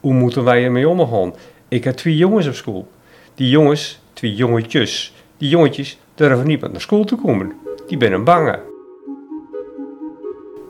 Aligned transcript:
Hoe 0.00 0.12
moeten 0.12 0.44
wij 0.44 0.64
ermee 0.64 0.88
omgaan? 0.88 1.34
Ik 1.68 1.84
heb 1.84 1.96
twee 1.96 2.16
jongens 2.16 2.46
op 2.46 2.54
school. 2.54 2.88
Die 3.34 3.48
jongens, 3.48 4.00
twee 4.12 4.34
jongetjes, 4.34 5.14
die 5.36 5.48
jongetjes 5.48 5.98
durven 6.14 6.46
niet 6.46 6.60
meer 6.60 6.70
naar 6.70 6.80
school 6.80 7.04
te 7.04 7.16
komen. 7.16 7.52
Die 7.86 7.98
zijn 8.00 8.24
bange. 8.24 8.58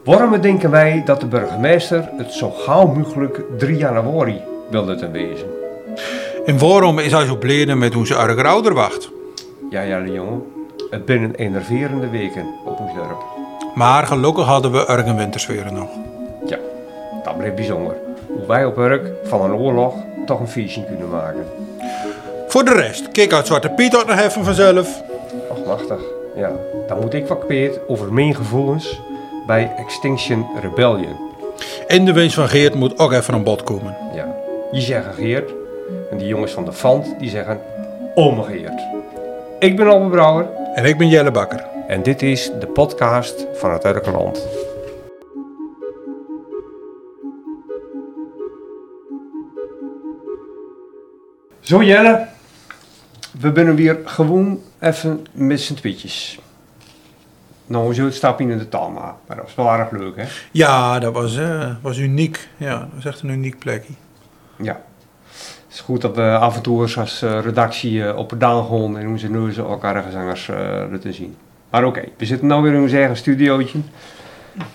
Waarom 0.05 0.41
denken 0.41 0.71
wij 0.71 1.03
dat 1.05 1.21
de 1.21 1.27
burgemeester 1.27 2.09
het 2.17 2.33
zo 2.33 2.51
gauw 2.51 2.87
mogelijk 2.87 3.41
3 3.59 3.77
januari 3.77 4.41
wilde 4.71 4.97
te 4.97 5.11
wezen? 5.11 5.47
En 6.47 6.59
waarom 6.59 6.99
is 6.99 7.13
hij 7.13 7.27
zo 7.27 7.37
blij 7.37 7.75
met 7.75 7.95
hoe 7.95 8.07
ze 8.07 8.15
erger 8.15 8.47
ouder 8.47 8.75
wacht? 8.75 9.11
Ja, 9.71 9.81
ja, 9.81 10.01
de 10.01 10.13
jongen. 10.13 10.43
Het 10.91 11.05
binnen 11.05 11.35
enerverende 11.35 12.09
weken 12.09 12.47
op 12.65 12.81
ons 12.81 12.95
dorp. 12.95 13.25
Maar 13.75 14.07
gelukkig 14.07 14.45
hadden 14.45 14.73
we 14.73 14.87
erg 14.87 15.07
een 15.07 15.17
wintersfeer 15.17 15.73
nog. 15.73 15.89
Ja, 16.47 16.59
dat 17.25 17.39
bleef 17.39 17.55
bijzonder. 17.55 18.08
Hoe 18.39 18.47
wij 18.47 18.65
op 18.65 18.77
Urk 18.77 19.11
van 19.23 19.43
een 19.43 19.55
oorlog 19.55 19.95
toch 20.27 20.41
een 20.41 20.49
feestje 20.49 20.85
kunnen 20.85 21.09
maken. 21.09 21.47
Voor 22.47 22.65
de 22.65 22.73
rest, 22.73 23.09
kijk 23.09 23.33
uit 23.33 23.47
Zwarte 23.47 23.69
Piet 23.69 23.97
ook 23.97 24.07
nog 24.07 24.19
even 24.19 24.45
vanzelf. 24.45 25.03
Ach, 25.51 25.65
machtig. 25.67 26.01
Ja, 26.37 26.53
dan 26.87 27.01
moet 27.01 27.15
ik 27.15 27.27
kwijt 27.47 27.81
over 27.87 28.13
mijn 28.13 28.35
gevoelens 28.35 29.01
bij 29.47 29.73
Extinction 29.77 30.47
Rebellion. 30.61 31.17
En 31.87 32.05
de 32.05 32.13
wens 32.13 32.35
van 32.35 32.49
Geert 32.49 32.75
moet 32.75 32.99
ook 32.99 33.13
even 33.13 33.35
aan 33.35 33.45
bod 33.45 33.63
komen. 33.63 33.97
Ja, 34.15 34.35
je 34.73 34.81
zegt 34.81 35.15
Geert. 35.15 35.51
En 36.11 36.19
die 36.19 36.27
jongens 36.27 36.53
van 36.53 36.65
de 36.65 36.73
Fant, 36.73 37.15
die 37.19 37.31
zeggen 37.31 37.61
Ome 38.15 38.43
Geert. 38.43 38.81
Ik 39.59 39.77
ben 39.77 39.87
Albert 39.87 40.11
Brouwer. 40.11 40.47
En 40.75 40.85
ik 40.85 40.99
ben 40.99 41.09
Jelle 41.09 41.31
Bakker. 41.31 41.67
En 41.87 42.03
dit 42.03 42.23
is 42.23 42.51
de 42.61 42.67
podcast 42.67 43.47
van 43.53 43.73
het 43.73 43.85
Urkenland. 43.85 44.47
Zo 51.69 51.83
Jelle, 51.83 52.27
we 53.41 53.53
zijn 53.55 53.77
weer 53.77 53.99
gewoon 54.05 54.61
even 54.79 55.27
met 55.33 55.61
z'n 55.61 55.75
tweetjes. 55.75 56.39
Nou, 57.67 57.95
zo 57.95 58.05
het 58.05 58.15
stapje 58.15 58.49
in 58.49 58.59
de 58.59 58.69
taal 58.69 58.91
maar, 58.91 59.15
maar 59.27 59.37
dat 59.37 59.45
was 59.45 59.55
wel 59.55 59.73
erg 59.73 59.91
leuk 59.91 60.17
hè? 60.17 60.25
Ja, 60.53 60.99
dat 60.99 61.13
was, 61.13 61.37
eh, 61.37 61.75
was 61.83 61.99
uniek. 61.99 62.49
Ja, 62.57 62.79
dat 62.79 62.89
was 62.95 63.05
echt 63.05 63.21
een 63.23 63.29
uniek 63.29 63.59
plekje. 63.59 63.93
Ja. 64.57 64.81
Het 65.33 65.65
is 65.69 65.81
goed 65.81 66.01
dat 66.01 66.17
we 66.17 66.37
af 66.37 66.57
en 66.57 66.63
toe 66.63 66.83
eens 66.83 66.99
als 66.99 67.23
eh, 67.23 67.41
redactie 67.41 68.05
eh, 68.05 68.17
op 68.17 68.31
het 68.31 68.41
daan 68.41 68.65
gaan 68.65 68.99
en 68.99 69.07
hoe 69.07 69.19
ze 69.19 69.31
nu 69.31 69.55
elkaar 69.55 70.03
gezangers 70.03 70.49
uh, 70.49 70.57
te 71.01 71.13
zien. 71.13 71.37
Maar 71.71 71.85
oké, 71.85 72.05
we 72.17 72.27
zitten 72.27 72.49
nu 72.49 72.55
weer 72.55 72.75
in 72.75 72.83
ons 72.83 72.93
eigen 72.93 73.17
studiootje. 73.17 73.79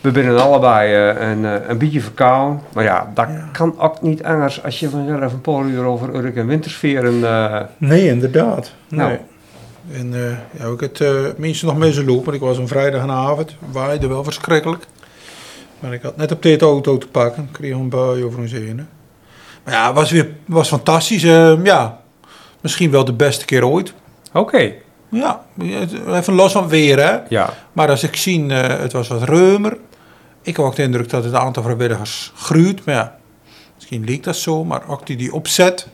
We 0.02 0.12
zijn 0.14 0.38
allebei 0.38 1.10
uh, 1.16 1.30
een, 1.30 1.44
uh, 1.44 1.54
een 1.68 1.78
beetje 1.78 2.02
verkouden. 2.02 2.62
Maar 2.74 2.84
ja, 2.84 3.12
dat 3.14 3.28
Ja. 3.28 3.50
kan 3.52 3.80
ook 3.80 4.02
niet 4.02 4.24
anders 4.24 4.64
als 4.64 4.80
je 4.80 4.90
vanzelf 4.90 5.34
een 5.34 5.42
paar 5.42 5.66
uur 5.66 5.84
over 5.84 6.16
Urk 6.16 6.36
en 6.36 6.48
Wintersferen... 6.48 7.24
eh, 7.24 7.62
Nee, 7.78 8.08
inderdaad. 8.08 8.74
Nou. 8.88 9.10
Nee. 9.10 9.20
En 10.00 10.14
eh, 10.14 10.60
ja, 10.62 10.72
ik 10.74 10.80
het 10.80 11.00
uh, 11.00 11.10
minstens 11.38 11.72
nog 11.72 11.80
mee 11.80 12.06
lopen, 12.06 12.34
ik 12.34 12.40
was 12.40 12.58
een 12.58 12.68
vrijdagavond, 12.68 13.56
waaide 13.72 14.08
wel 14.08 14.24
verschrikkelijk. 14.24 14.86
Maar 15.80 15.94
ik 15.94 16.02
had 16.02 16.18
net 16.18 16.32
op 16.32 16.42
dit 16.42 16.62
auto 16.62 16.98
te 16.98 17.08
pakken, 17.08 17.44
ik 17.44 17.52
kreeg 17.52 17.74
een 17.74 17.90
bui 17.90 18.24
over 18.24 18.40
ons 18.40 18.52
heen. 18.52 18.88
Maar 19.64 19.74
ja, 19.74 19.86
het 19.88 19.96
was 19.96 20.12
weer 20.12 20.30
was 20.46 20.68
fantastisch. 20.68 21.24
Eh, 21.24 21.64
ja, 21.64 22.00
misschien 22.62 22.92
wel 22.92 23.06
de 23.06 23.14
beste 23.14 23.46
keer 23.46 23.66
ooit. 23.66 23.94
Oké, 24.34 24.72
Ja, 25.14 25.42
even 26.08 26.33
los 26.33 26.52
van 26.52 26.67
weer 26.67 27.00
hè. 27.00 27.17
ja. 27.30 27.53
Maar 27.73 27.89
als 27.89 28.03
ik 28.03 28.16
zie, 28.16 28.53
eh, 28.53 28.80
het 28.80 28.92
was 28.92 29.08
wat 29.08 29.23
ruimer. 29.23 29.78
Ik 30.42 30.56
heb 30.56 30.66
ook 30.66 30.75
de 30.75 30.83
indruk 30.83 31.09
dat 31.09 31.23
het 31.23 31.33
aantal 31.33 31.64
vrijwilligers 31.64 32.31
groeit. 32.36 32.86
Maar 32.86 32.95
ja, 32.95 33.17
misschien 33.75 34.03
leek 34.03 34.23
dat 34.23 34.36
zo, 34.36 34.64
maar 34.64 34.88
ook 34.88 35.06
die, 35.06 35.17
die 35.17 35.34
opzet. 35.34 35.88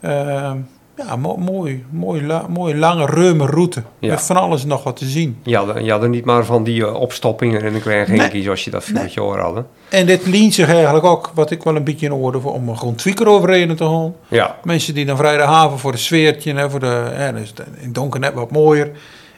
Ehm, 0.00 0.58
ja, 1.06 1.16
mo- 1.16 1.36
mooi, 1.36 1.84
mooi, 1.90 2.26
la- 2.26 2.46
mooie 2.48 2.76
lange, 2.76 3.06
ruime 3.06 3.46
route. 3.46 3.82
Ja. 3.98 4.08
Met 4.10 4.22
van 4.22 4.36
alles 4.36 4.64
nog 4.64 4.82
wat 4.82 4.96
te 4.96 5.04
zien. 5.04 5.38
Je 5.42 5.56
had, 5.56 5.84
je 5.84 5.90
had 5.90 6.02
er 6.02 6.08
niet 6.08 6.24
maar 6.24 6.44
van 6.44 6.64
die 6.64 6.86
eh, 6.86 6.94
opstoppingen 6.94 7.62
en 7.62 7.74
een 7.74 7.80
klein 7.80 8.10
Nee. 8.10 8.18
genkie 8.20 8.42
zoals 8.42 8.64
je 8.64 8.70
dat 8.70 8.84
vuurtje 8.84 9.20
hoor 9.20 9.38
hadden. 9.38 9.66
En 9.88 10.06
dit 10.06 10.26
leent 10.26 10.54
zich 10.54 10.68
eigenlijk 10.68 11.04
ook, 11.04 11.30
wat 11.34 11.50
ik 11.50 11.62
wel 11.62 11.76
een 11.76 11.84
beetje 11.84 12.06
in 12.06 12.12
orde 12.12 12.40
voor, 12.40 12.52
om 12.52 12.68
een 12.68 12.78
gewoon 12.78 12.94
tweaker 12.94 13.26
overheen 13.28 13.76
te 13.76 13.84
gaan. 13.84 14.14
Ja, 14.28 14.56
Mensen 14.64 14.94
die 14.94 15.04
dan 15.06 15.16
vrijdagavond 15.16 15.80
voor 15.80 15.92
de 15.92 15.98
sfeertje, 15.98 16.54
hè, 16.54 16.70
voor 16.70 16.80
de, 16.80 16.86
hè, 17.12 17.32
dus 17.32 17.52
in 17.56 17.84
het 17.84 17.94
donker 17.94 18.20
net 18.20 18.34
wat 18.34 18.50
mooier. 18.50 18.90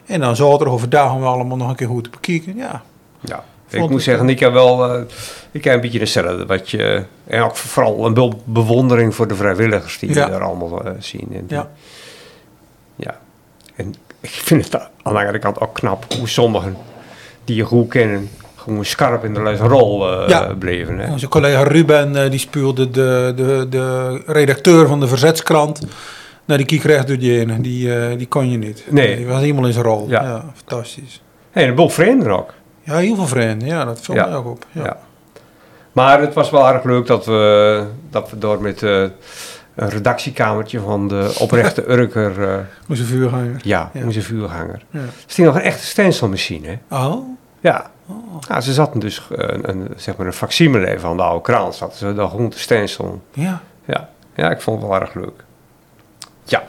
En 0.05 0.19
dan 0.19 0.35
zaterdag 0.35 0.73
overdag 0.73 1.13
om 1.13 1.19
we 1.19 1.25
allemaal 1.25 1.57
nog 1.57 1.69
een 1.69 1.75
keer 1.75 1.87
goed 1.87 2.03
te 2.03 2.09
bekijken. 2.09 2.55
Ja, 2.55 2.81
ja. 3.21 3.43
Ik 3.73 3.89
moet 3.89 4.03
zeggen, 4.03 4.29
ik 4.29 4.39
heb 4.39 4.53
wel 4.53 4.93
eh, 4.93 5.01
ik 5.51 5.63
heb 5.63 5.73
een 5.73 5.81
beetje 5.81 5.99
hetzelfde. 5.99 6.45
Wat 6.45 6.69
je, 6.69 7.03
en 7.27 7.41
ook 7.41 7.55
vooral 7.55 8.05
een 8.05 8.13
be- 8.13 8.31
bewondering 8.43 9.15
voor 9.15 9.27
de 9.27 9.35
vrijwilligers 9.35 9.99
die 9.99 10.13
Ja. 10.13 10.25
we 10.25 10.31
daar 10.31 10.41
allemaal 10.43 10.85
eh, 10.85 10.91
zien. 10.99 11.27
En 11.33 11.45
die- 11.47 11.57
ja. 11.57 11.69
Ja, 12.95 13.17
en 13.75 13.95
ik 14.19 14.29
vind 14.29 14.63
het 14.63 14.75
aan 14.75 15.13
de 15.13 15.19
andere 15.19 15.39
kant 15.39 15.59
ook 15.59 15.73
knap 15.73 16.05
hoe 16.17 16.27
sommigen 16.29 16.77
die 17.45 17.55
je 17.55 17.63
goed 17.63 17.89
kennen, 17.89 18.29
gewoon 18.55 18.85
scherp 18.85 19.23
in 19.23 19.33
de 19.33 19.41
les 19.43 19.59
rol 19.59 20.11
eh, 20.21 20.27
Ja. 20.29 20.53
bleven. 20.59 20.97
Hè? 20.99 21.11
Onze 21.11 21.27
collega 21.27 21.63
Ruben 21.63 22.23
eh, 22.23 22.29
die 22.29 22.39
spuurde 22.39 22.89
de, 22.89 23.33
de, 23.35 23.65
de 23.69 24.21
redacteur 24.25 24.87
van 24.87 24.99
de 24.99 25.07
Verzetskrant. 25.07 25.79
Nou, 26.45 26.57
die 26.57 26.67
kiek 26.67 26.83
recht 26.83 27.07
door 27.07 27.19
je 27.19 27.31
heen. 27.31 27.61
Die, 27.61 27.95
eh, 27.99 28.17
die 28.17 28.27
kon 28.27 28.51
je 28.51 28.57
niet. 28.57 28.83
Nee. 28.89 29.15
Die 29.15 29.25
was 29.25 29.39
helemaal 29.41 29.65
in 29.65 29.73
zijn 29.73 29.85
rol. 29.85 30.05
Ja. 30.09 30.23
Ja, 30.23 30.45
fantastisch. 30.55 31.21
Hey, 31.51 31.67
een 31.67 31.75
boel 31.75 31.89
vrienden 31.89 32.31
ook. 32.31 32.53
Ja, 32.83 32.95
heel 32.97 33.15
veel 33.15 33.27
vrienden. 33.27 33.67
Ja, 33.67 33.85
dat 33.85 33.99
viel 34.01 34.15
Ja. 34.15 34.25
mij 34.25 34.35
ook 34.35 34.45
op. 34.45 34.65
Ja. 34.71 34.83
Ja. 34.83 34.97
Maar 35.91 36.21
het 36.21 36.33
was 36.33 36.49
wel 36.49 36.67
erg 36.67 36.83
leuk 36.83 37.05
dat 37.07 37.25
we, 37.25 37.85
dat 38.09 38.29
we 38.29 38.37
door 38.37 38.61
met 38.61 38.83
eh, 38.83 39.01
een 39.75 39.89
redactiekamertje 39.89 40.79
van 40.79 41.07
de 41.07 41.35
oprechte 41.39 41.89
Urker, 41.91 42.49
eh, 42.49 42.59
Onze 42.89 43.03
vuurganger. 43.03 43.59
ja, 43.63 43.89
Ja. 43.93 44.05
onze 44.05 44.21
vuurganger. 44.21 44.81
Ja. 44.89 44.99
Er 44.99 45.07
is 45.27 45.35
nog 45.37 45.55
een 45.55 45.61
echte 45.61 45.85
stencilmachine, 45.85 46.67
hè? 46.87 46.97
Oh. 47.05 47.27
Ja. 47.59 47.91
oh. 48.07 48.15
ja, 48.47 48.61
ze 48.61 48.73
zaten 48.73 48.99
dus 48.99 49.21
eh, 49.37 49.47
een, 49.47 49.69
een, 49.69 49.87
zeg 49.95 50.15
maar 50.17 50.25
een 50.27 50.33
facsimile 50.33 50.99
van 50.99 51.17
de 51.17 51.23
oude 51.23 51.41
kraan, 51.41 51.73
zaten 51.73 51.97
ze 51.97 52.13
daar 52.13 52.29
gewoon 52.29 52.49
te 52.49 52.59
stencilen. 52.59 53.21
Ja. 53.33 53.61
Ja, 53.85 54.09
ja, 54.35 54.51
ik 54.51 54.61
vond 54.61 54.79
het 54.81 54.89
wel 54.89 54.99
erg 55.01 55.13
leuk. 55.13 55.43
Ja, 56.43 56.63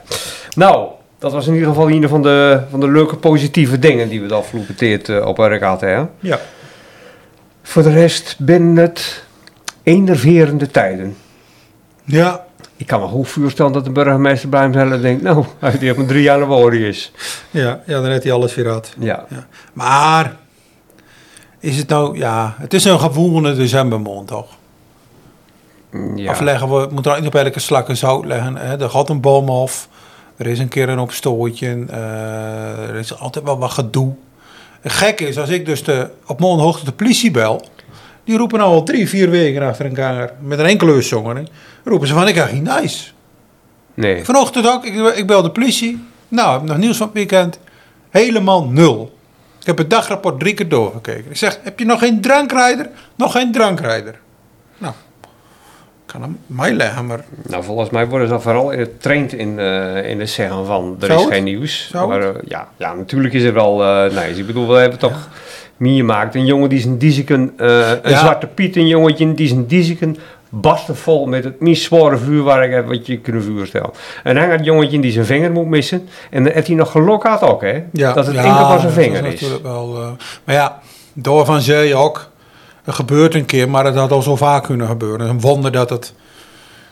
nou, 0.56 0.88
dat 1.24 1.32
was 1.32 1.46
in 1.46 1.52
ieder 1.52 1.68
geval 1.68 1.90
een 1.90 2.08
van 2.08 2.22
de, 2.22 2.60
van 2.70 2.80
de 2.80 2.90
leuke 2.90 3.16
positieve 3.16 3.78
dingen 3.78 4.08
die 4.08 4.20
we 4.20 4.26
de 4.26 4.34
afgelopen 4.34 4.74
tijd 4.74 5.08
eh, 5.08 5.26
op 5.26 5.36
werk 5.36 5.62
hadden. 5.62 5.88
Hè? 5.88 6.04
Ja. 6.20 6.40
Voor 7.62 7.82
de 7.82 7.92
rest 7.92 8.36
binnen 8.38 8.76
het 8.76 9.24
enerverende 9.82 10.70
tijden. 10.70 11.16
Ja. 12.04 12.44
Ik 12.76 12.86
kan 12.86 13.00
me 13.00 13.06
goed 13.06 13.28
voorstellen 13.28 13.72
dat 13.72 13.84
de 13.84 13.90
burgemeester 13.90 14.48
bij 14.48 14.60
hemzelf 14.60 15.00
denkt, 15.00 15.22
nou, 15.22 15.44
als 15.60 15.78
die 15.78 15.90
op 15.90 15.96
een 15.96 16.06
3 16.06 16.22
januari 16.22 16.86
is. 16.86 17.12
Ja. 17.50 17.80
Ja, 17.86 18.00
dan 18.00 18.10
heeft 18.10 18.22
hij 18.22 18.32
alles 18.32 18.54
weer 18.54 18.72
uit. 18.72 18.94
Ja, 18.98 19.24
Ja. 19.28 19.46
Maar, 19.72 20.36
is 21.60 21.76
het 21.76 21.88
nou, 21.88 22.18
ja, 22.18 22.54
het 22.58 22.74
is 22.74 22.84
een 22.84 23.00
gewoelde 23.00 23.56
decembermond 23.56 24.28
toch? 24.28 24.46
ja. 26.16 26.30
Afleggen, 26.30 26.68
we 26.68 26.88
moeten 26.90 27.12
er 27.12 27.18
niet 27.18 27.28
op 27.28 27.34
elke 27.34 27.60
slak 27.60 27.88
zout 27.92 28.24
leggen. 28.24 28.56
Hè? 28.56 28.80
Er 28.80 28.90
gaat 28.90 29.08
een 29.08 29.20
boom 29.20 29.48
af. 29.48 29.88
Er 30.36 30.46
is 30.46 30.58
een 30.58 30.68
keer 30.68 30.88
een 30.88 30.98
opstootje. 30.98 31.84
eh, 31.88 32.88
er 32.88 32.94
is 32.94 33.18
altijd 33.18 33.44
wel 33.44 33.58
wat 33.58 33.70
gedoe. 33.70 34.14
Het 34.80 34.92
gekke 34.92 35.28
is, 35.28 35.38
als 35.38 35.48
ik 35.48 35.66
dus 35.66 35.84
de, 35.84 36.10
op 36.26 36.40
mijn 36.40 36.58
hoogte 36.58 36.84
de 36.84 36.92
politie 36.92 37.30
bel... 37.30 37.64
die 38.24 38.36
roepen 38.36 38.58
nou 38.58 38.70
al 38.70 38.82
drie, 38.82 39.08
vier 39.08 39.30
weken 39.30 39.62
achter 39.62 39.86
elkaar... 39.86 40.32
met 40.40 40.58
een 40.58 40.66
enkele 40.66 41.02
zongen, 41.02 41.48
roepen 41.84 42.08
ze 42.08 42.14
van, 42.14 42.28
ik 42.28 42.36
ga 42.36 42.46
geen 42.46 42.62
nice. 42.62 43.10
nee. 43.94 44.24
Vanochtend 44.24 44.68
ook, 44.68 44.84
ik, 44.84 45.14
ik 45.16 45.26
bel 45.26 45.42
de 45.42 45.50
politie. 45.50 46.04
Nou, 46.28 46.54
ik 46.54 46.60
heb 46.60 46.68
nog 46.68 46.78
nieuws 46.78 46.96
van 46.96 47.06
het 47.06 47.14
weekend. 47.16 47.58
Helemaal 48.10 48.64
nul. 48.64 49.18
Ik 49.60 49.66
heb 49.66 49.78
het 49.78 49.90
dagrapport 49.90 50.40
drie 50.40 50.54
keer 50.54 50.68
doorgekeken. 50.68 51.30
Ik 51.30 51.36
zeg, 51.36 51.58
heb 51.62 51.78
je 51.78 51.84
nog 51.84 51.98
geen 51.98 52.20
drankrijder? 52.20 52.90
Nog 53.14 53.32
geen 53.32 53.52
drankrijder. 53.52 54.18
Kan 56.14 56.22
hem 56.22 56.38
maar... 57.06 57.24
Nou, 57.48 57.64
volgens 57.64 57.90
mij 57.90 58.08
worden 58.08 58.28
ze 58.28 58.34
al 58.34 58.40
vooral 58.40 58.66
getraind 58.66 59.32
in, 59.32 59.58
eh, 59.58 60.10
in 60.10 60.20
het 60.20 60.30
zeggen 60.30 60.66
van 60.66 60.96
er 61.00 61.06
Zou 61.06 61.18
is 61.18 61.24
het? 61.24 61.34
geen 61.34 61.44
nieuws. 61.44 61.88
Zou 61.90 62.08
maar 62.08 62.22
eh, 62.22 62.34
ja, 62.48 62.68
ja, 62.76 62.94
natuurlijk 62.94 63.34
is 63.34 63.42
er 63.42 63.54
wel 63.54 63.82
uh, 63.82 64.02
nice. 64.02 64.40
Ik 64.40 64.46
bedoel, 64.46 64.68
we 64.68 64.74
hebben 64.78 64.98
toch 64.98 65.28
meer 65.76 65.96
gemaakt. 65.96 66.34
Een 66.34 66.46
jongen 66.46 66.68
die 66.68 66.80
zijn 66.80 66.98
diezeken, 66.98 67.52
uh, 67.56 67.90
een 68.02 68.10
Ja. 68.10 68.18
zwarte 68.18 68.46
piet, 68.46 68.76
een 68.76 68.86
jongetje 68.86 69.34
die 69.34 69.48
zijn 69.48 69.66
diezeken 69.66 70.16
barsten 70.48 70.96
vol 70.96 71.26
met 71.26 71.44
het 71.44 71.60
meest 71.60 71.82
zware 71.82 72.16
vuurwerk 72.18 72.86
wat 72.86 73.06
je 73.06 73.18
kunt 73.18 73.44
voorstellen. 73.44 73.90
En 74.22 74.34
dan 74.34 74.44
gaat 74.44 74.52
het 74.52 74.64
jongetje 74.64 75.00
die 75.00 75.12
zijn 75.12 75.26
vinger 75.26 75.50
moet 75.52 75.66
missen. 75.68 76.08
En 76.30 76.44
dan 76.44 76.52
heeft 76.52 76.66
hij 76.66 76.76
nog 76.76 76.90
geluk 76.90 77.22
had 77.22 77.42
ook, 77.42 77.62
hè? 77.62 77.82
dat 77.92 78.26
het 78.26 78.36
enkel 78.36 78.66
van 78.66 78.80
zijn 78.80 78.92
vinger 78.92 79.22
dat 79.22 79.32
is. 79.32 79.40
natuurlijk 79.40 79.62
wel... 79.66 79.96
eh, 79.96 80.08
maar 80.44 80.54
ja, 80.54 80.80
daarvan 81.12 81.60
zei 81.60 81.88
je 81.88 81.94
ook... 81.94 82.32
Het 82.84 82.94
gebeurt 82.94 83.34
een 83.34 83.44
keer, 83.44 83.70
maar 83.70 83.84
het 83.84 83.94
had 83.94 84.10
al 84.10 84.22
zo 84.22 84.36
vaak 84.36 84.64
kunnen 84.64 84.86
gebeuren. 84.86 85.18
Het 85.20 85.28
is 85.28 85.34
een 85.34 85.40
wonder 85.40 85.72
dat 85.72 85.90
het 85.90 86.14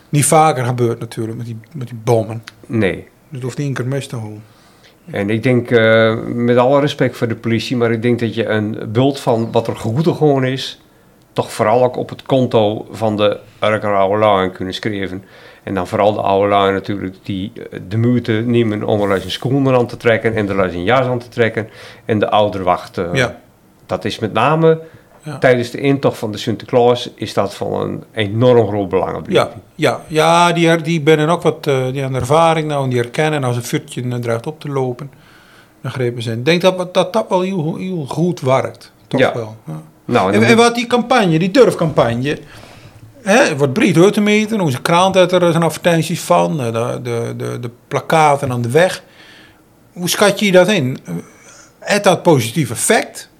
niet 0.08 0.24
vaker 0.24 0.64
gebeurt 0.64 1.00
natuurlijk 1.00 1.36
met 1.36 1.46
die, 1.46 1.58
met 1.72 1.88
die 1.88 2.00
bommen. 2.04 2.42
Nee. 2.66 3.08
Het 3.30 3.42
hoeft 3.42 3.58
niet 3.58 3.66
één 3.66 3.74
keer 3.74 3.86
mis 3.86 4.06
te 4.06 4.16
houden. 4.16 4.42
En 5.10 5.30
ik 5.30 5.42
denk, 5.42 5.70
uh, 5.70 6.14
met 6.26 6.56
alle 6.56 6.80
respect 6.80 7.16
voor 7.16 7.28
de 7.28 7.34
politie, 7.34 7.76
maar 7.76 7.92
ik 7.92 8.02
denk 8.02 8.18
dat 8.18 8.34
je 8.34 8.46
een 8.46 8.78
bult 8.92 9.20
van 9.20 9.52
wat 9.52 9.66
er 9.66 9.76
goed 9.76 10.06
gewoon 10.06 10.44
is, 10.44 10.80
toch 11.32 11.52
vooral 11.52 11.84
ook 11.84 11.96
op 11.96 12.08
het 12.08 12.22
konto 12.22 12.86
van 12.90 13.16
de 13.16 13.38
oude 13.58 14.50
kunnen 14.50 14.74
schrijven. 14.74 15.24
En 15.62 15.74
dan 15.74 15.86
vooral 15.86 16.12
de 16.12 16.20
oude 16.20 16.48
lui 16.48 16.72
natuurlijk 16.72 17.16
die 17.22 17.52
eh, 17.54 17.80
de 17.88 17.98
moeite 17.98 18.32
nemen 18.32 18.84
om 18.84 19.02
er 19.02 19.14
eens 19.14 19.24
een 19.24 19.30
schoenen 19.30 19.74
aan 19.74 19.86
te 19.86 19.96
trekken 19.96 20.34
en 20.34 20.48
er 20.48 20.64
eens 20.64 20.74
een 20.74 20.84
jas 20.84 21.06
aan 21.06 21.18
te 21.18 21.28
trekken 21.28 21.68
en 22.04 22.18
de 22.18 22.30
ouder 22.30 22.62
wachten. 22.62 23.14
Ja. 23.14 23.40
Dat 23.86 24.04
is 24.04 24.18
met 24.18 24.32
name 24.32 24.80
Ja. 25.24 25.38
tijdens 25.38 25.70
de 25.70 25.80
intocht 25.80 26.18
van 26.18 26.32
de 26.32 26.38
Sinterklaas 26.38 27.10
is 27.14 27.34
dat 27.34 27.54
van 27.54 27.72
een 27.80 28.04
enorm 28.12 28.66
groot 28.68 28.88
belang. 28.88 29.26
Ja, 29.28 29.50
ja, 29.74 30.00
ja 30.06 30.52
die, 30.52 30.76
die 30.76 31.00
ben 31.00 31.28
ook 31.28 31.42
wat 31.42 31.66
eh, 31.66 31.86
die 31.92 32.04
aan 32.04 32.14
ervaring 32.14 32.68
nou 32.68 32.84
en 32.84 32.90
die 32.90 32.98
herkennen 32.98 33.44
als 33.44 33.56
een 33.56 33.62
vuurtje 33.64 34.02
eh, 34.02 34.14
dreigt 34.14 34.46
op 34.46 34.60
te 34.60 34.68
lopen. 34.68 35.10
Dan 35.82 35.90
grepen 35.90 36.22
ze 36.22 36.30
in. 36.30 36.38
Ik 36.38 36.44
denk 36.44 36.60
dat 36.60 36.94
dat, 36.94 37.12
dat 37.12 37.26
wel 37.28 37.40
heel, 37.40 37.76
heel 37.76 38.04
goed 38.08 38.40
werkt. 38.40 38.92
Toch 39.06 39.20
Ja. 39.20 39.32
wel. 39.34 39.56
Ja. 39.66 39.82
Nou, 40.04 40.32
en 40.32 40.56
wat 40.56 40.74
die 40.74 40.86
campagne, 40.86 41.38
die 41.38 41.50
durfcampagne. 41.50 42.38
Hè, 43.22 43.36
het 43.36 43.58
wordt 43.58 43.72
breed 43.72 43.96
uit 43.96 44.12
te 44.12 44.20
meten. 44.20 44.60
Onze 44.60 44.82
krant 44.82 45.14
heeft 45.14 45.32
er 45.32 45.50
zijn 45.50 45.62
advertenties 45.62 46.20
van. 46.20 46.60
eh, 46.60 46.72
De, 46.72 47.00
de, 47.02 47.34
de, 47.36 47.60
de 47.60 47.70
plakaten 47.88 48.52
aan 48.52 48.62
de 48.62 48.70
weg. 48.70 49.02
Hoe 49.92 50.08
schat 50.08 50.38
je 50.40 50.52
dat 50.52 50.68
in? 50.68 50.98
Heeft 51.78 52.04
dat 52.04 52.22
positief 52.22 52.70
effect? 52.70 53.30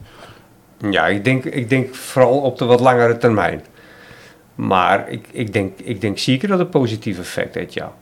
Ja, 0.90 1.06
ik 1.06 1.24
denk, 1.24 1.44
ik 1.44 1.68
denk 1.68 1.94
vooral 1.94 2.38
op 2.40 2.58
de 2.58 2.64
wat 2.64 2.80
langere 2.80 3.16
termijn. 3.16 3.62
Maar 4.54 5.08
ik, 5.08 5.26
ik, 5.30 5.52
denk, 5.52 5.78
ik 5.78 6.00
denk 6.00 6.18
zeker 6.18 6.48
dat 6.48 6.58
het 6.58 6.70
positief 6.70 7.18
effect 7.18 7.54
heeft, 7.54 7.74
ja. 7.74 7.92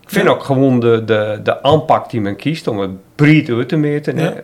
Ik 0.00 0.10
vind 0.10 0.24
Ja. 0.26 0.30
ook 0.30 0.42
gewoon 0.42 0.80
de, 0.80 1.02
de, 1.04 1.40
de 1.42 1.62
aanpak 1.62 2.10
die 2.10 2.20
men 2.20 2.36
kiest 2.36 2.66
om 2.68 2.78
het 2.78 2.90
breed 3.14 3.48
uit 3.50 3.68
te 3.68 3.76
meten. 3.76 4.18
Ja. 4.18 4.34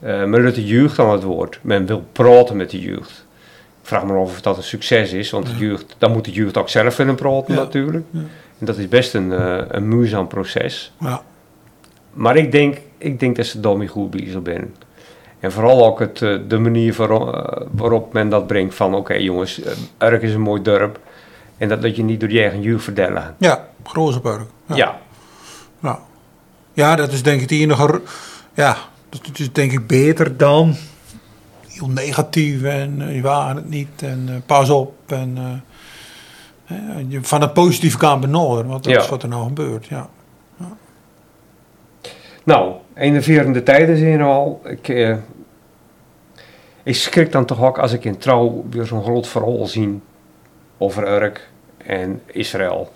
Eh, 0.00 0.24
men 0.24 0.42
doet 0.42 0.54
de 0.54 0.66
jeugd 0.66 0.98
aan 0.98 1.10
het 1.10 1.22
woord. 1.22 1.58
Men 1.62 1.86
wil 1.86 2.04
praten 2.12 2.56
met 2.56 2.70
de 2.70 2.80
jeugd. 2.80 3.26
Ik 3.82 3.88
vraag 3.94 4.04
me 4.04 4.12
af 4.12 4.20
of 4.30 4.40
dat 4.40 4.56
een 4.56 4.62
succes 4.62 5.12
is, 5.12 5.30
want 5.30 5.46
de 5.46 5.56
jeugd, 5.66 5.94
dan 5.98 6.12
moet 6.12 6.24
de 6.24 6.30
jeugd 6.32 6.56
ook 6.56 6.68
zelf 6.68 6.96
willen 6.96 7.14
praten 7.14 7.54
natuurlijk. 7.54 8.04
En 8.58 8.66
dat 8.66 8.78
is 8.78 8.88
best 8.88 9.14
een, 9.14 9.32
eh, 9.32 9.58
een 9.68 9.88
moeizaam 9.88 10.26
proces. 10.26 10.92
Maar 12.12 12.36
ik 12.36 12.52
denk, 12.52 12.76
ik 12.98 13.20
denk 13.20 13.36
dat 13.36 13.46
ze 13.46 13.60
daarmee 13.60 13.88
goed 13.88 14.10
bezig 14.10 14.40
zijn. 14.44 14.74
En 15.40 15.52
vooral 15.52 15.86
ook 15.86 15.98
het, 15.98 16.22
eh, 16.22 16.36
de 16.48 16.58
manier 16.58 16.94
waarop, 16.94 17.34
eh, 17.34 17.66
waarop 17.70 18.12
men 18.12 18.28
dat 18.28 18.46
brengt 18.46 18.74
van... 18.74 18.94
oké 18.94 19.14
jongens, 19.14 19.60
uh, 19.60 19.66
Urk 19.98 20.22
is 20.22 20.34
een 20.34 20.40
mooi 20.40 20.62
dorp. 20.62 20.98
En 21.56 21.68
dat, 21.68 21.82
dat 21.82 21.96
je 21.96 22.02
niet 22.02 22.20
door 22.20 22.30
je 22.30 22.40
eigen 22.40 22.60
jeugd 22.60 22.84
verdellen. 22.84 23.34
Ja, 23.38 23.68
Grozenburg. 23.84 24.42
Ja. 24.66 24.76
Ja. 24.76 24.98
Ja. 25.82 25.98
ja, 26.72 26.96
dat 26.96 27.12
is 27.12 27.22
denk 27.22 27.40
ik 27.40 27.48
die 27.48 27.60
enige... 27.60 28.00
Ja, 28.54 28.76
dat 29.08 29.20
is 29.38 29.52
denk 29.52 29.72
ik 29.72 29.86
beter 29.86 30.36
dan 30.36 30.76
heel 31.78 31.88
negatief 31.88 32.62
en 32.62 33.02
eh, 33.08 33.14
je 33.14 33.22
waren 33.22 33.56
het 33.56 33.68
niet 33.68 34.02
en 34.02 34.24
eh, 34.28 34.34
pas 34.46 34.70
op 34.70 34.94
en 35.06 35.62
eh, 36.66 36.76
je 37.08 37.18
van 37.22 37.40
het 37.40 37.52
positieve 37.52 37.98
kan 37.98 38.20
benaderen, 38.20 38.66
want 38.66 38.84
dat 38.84 38.92
Ja. 38.92 39.00
is 39.00 39.08
wat 39.08 39.22
er 39.22 39.28
nou 39.28 39.44
gebeurt. 39.44 39.86
Ja. 39.86 40.08
Nou, 42.48 42.72
enerverende 42.94 43.62
tijden 43.62 43.96
zijn 43.96 44.20
er 44.20 44.26
al. 44.26 44.60
Ik, 44.64 44.88
eh, 44.88 45.16
ik 46.82 46.94
schrik 46.94 47.32
dan 47.32 47.44
toch 47.44 47.62
ook 47.62 47.78
als 47.78 47.92
ik 47.92 48.04
in 48.04 48.18
trouw 48.18 48.64
weer 48.70 48.84
zo'n 48.84 49.02
groot 49.02 49.28
verhaal 49.28 49.66
zie 49.66 50.00
over 50.78 51.22
Urk 51.22 51.48
en 51.76 52.22
Israël. 52.26 52.92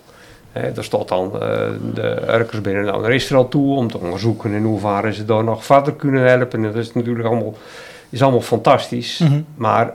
Hè, 0.52 0.76
er 0.76 0.84
staat 0.84 1.08
dan 1.08 1.32
eh, 1.34 1.69
de 1.94 2.22
Urkers 2.28 2.60
binnen 2.60 2.84
nou 2.84 3.02
naar 3.02 3.12
Israël 3.12 3.49
toe 3.49 3.76
om 3.76 3.90
te 3.90 3.99
onderzoeken 3.99 4.52
in 4.52 4.64
hoeverre 4.64 5.12
ze 5.12 5.25
daar 5.25 5.44
nog 5.44 5.64
verder 5.64 5.94
kunnen 5.94 6.28
helpen. 6.28 6.64
En 6.64 6.72
dat 6.72 6.76
is 6.76 6.93
natuurlijk 6.93 7.28
allemaal, 7.28 7.55
is 8.10 8.22
allemaal 8.22 8.40
fantastisch. 8.40 9.19
Mhm. 9.19 9.40
Maar 9.55 9.93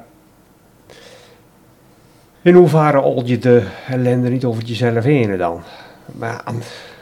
in 2.41 2.53
hoeverre 2.53 2.97
al 2.97 3.21
je 3.25 3.37
de 3.37 3.63
ellende 3.87 4.29
niet 4.29 4.45
over 4.45 4.63
jezelf 4.63 5.03
heen 5.03 5.37
dan? 5.37 5.63
Maar 6.11 6.43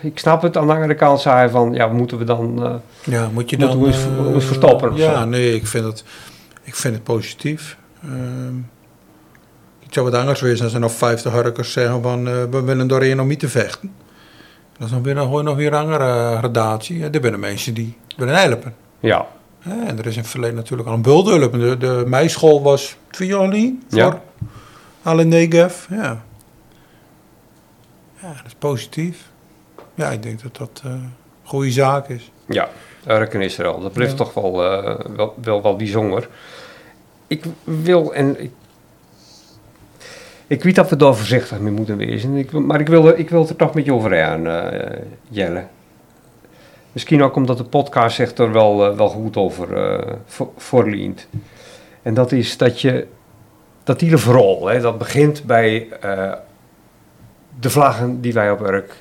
ik 0.02 0.20
snap 0.20 0.42
het. 0.42 0.58
Aan 0.58 0.68
de 0.68 0.74
andere 0.74 0.96
kant 0.96 1.20
zei 1.22 1.36
hij 1.36 1.50
van, 1.50 1.74
ja, 1.74 1.88
moeten 1.88 2.18
we 2.18 2.24
dan... 2.24 2.64
eh, 2.66 2.74
Ja, 3.04 3.30
moet 3.34 3.50
je 3.50 3.58
Moeten 3.58 3.80
dan... 3.80 3.90
we 3.92 4.34
eh, 4.40 4.46
verstoppen 4.46 4.96
Ja, 4.96 5.20
zo? 5.22 5.26
nee, 5.28 5.56
ik 5.56 5.68
vind 5.68 5.86
het, 5.86 6.04
ik 6.64 6.76
vind 6.76 6.94
het 6.94 7.04
positief. 7.04 7.78
Ehm 8.04 8.56
ik 9.80 9.94
zou 10.02 10.12
wat 10.12 10.20
anders 10.20 10.42
wezen 10.42 10.64
als 10.66 10.74
er 10.74 10.80
nog 10.80 10.92
50 10.92 11.32
harkers 11.32 11.72
zeggen 11.72 12.02
van 12.02 12.28
eh, 12.28 12.34
we 12.52 12.62
willen 12.62 12.88
doorheen 12.88 13.20
om 13.22 13.28
niet 13.28 13.40
te 13.40 13.50
vechten. 13.50 13.92
Dat 14.78 14.88
is 14.88 14.94
dan 14.94 15.04
weer, 15.04 15.16
gewoon 15.18 15.44
nog 15.44 15.56
weer 15.56 15.74
een 15.74 15.80
andere 15.80 16.38
gradatie. 16.38 16.98
Ja, 16.98 17.06
er 17.12 17.22
zijn 17.22 17.40
mensen 17.40 17.74
die 17.74 17.98
willen 18.18 18.36
helpen. 18.36 18.76
ja, 19.00 19.26
En 19.64 19.98
er 19.98 20.06
is 20.06 20.14
in 20.16 20.22
het 20.22 20.30
verleden 20.30 20.56
natuurlijk 20.56 20.88
al 20.90 20.94
een 20.96 21.02
bulthulp. 21.02 21.52
De, 21.52 21.78
de 21.78 22.04
meischool 22.08 22.62
was 22.62 22.96
voor 23.12 23.26
Ja. 23.90 24.22
alle 25.04 25.24
Negev. 25.24 25.86
Ja. 25.90 26.24
Ja, 28.26 28.34
dat 28.34 28.46
is 28.46 28.54
positief. 28.60 29.30
Ja, 29.94 30.10
ik 30.10 30.24
denk 30.24 30.42
dat 30.42 30.56
dat 30.58 30.82
eh, 30.86 30.92
een 30.92 31.14
goede 31.44 31.72
zaak 31.72 32.08
is. 32.10 32.32
ja, 32.46 32.70
Urk 33.08 33.34
en 33.34 33.42
Israël. 33.42 33.80
Dat 33.80 33.94
blijft 33.94 34.12
Ja. 34.12 34.18
toch 34.18 34.34
wel, 34.34 34.64
eh, 34.64 35.06
wel, 35.16 35.36
wel, 35.42 35.62
wel 35.62 35.76
bijzonder. 35.76 36.28
Ik 37.28 37.44
wil, 37.64 38.14
en 38.14 38.42
ik, 38.44 38.52
ik 40.48 40.64
weet 40.64 40.76
dat 40.76 40.90
we 40.90 40.96
daar 40.96 41.16
voorzichtig 41.16 41.60
mee 41.60 41.72
moeten 41.72 41.98
wezen, 41.98 42.36
ik, 42.36 42.52
maar 42.52 42.80
ik 42.80 42.88
wil, 42.88 43.08
ik 43.08 43.30
wil 43.30 43.40
het 43.42 43.50
er 43.50 43.56
toch 43.56 43.74
met 43.74 43.86
je 43.86 43.94
over 43.94 44.24
aan, 44.24 44.48
eh, 44.48 45.00
Jelle. 45.30 45.64
Misschien 46.92 47.24
ook 47.24 47.36
omdat 47.36 47.58
de 47.58 47.64
podcast 47.64 48.16
zich 48.16 48.36
er 48.38 48.52
wel, 48.52 48.96
wel 48.96 49.10
goed 49.10 49.38
over 49.38 49.68
voor, 50.26 50.50
voorleent. 50.58 51.28
En 52.02 52.14
dat 52.14 52.32
is 52.32 52.58
dat 52.58 52.82
je, 52.82 53.08
dat 53.84 54.02
hele 54.02 54.18
verhaal, 54.18 54.68
hè, 54.68 54.80
dat 54.82 54.98
begint 54.98 55.44
bij 55.44 55.88
de 57.60 57.70
vlaggen 57.70 58.22
die 58.22 58.34
wij 58.34 58.52
op 58.52 58.62
Urk 58.62 58.94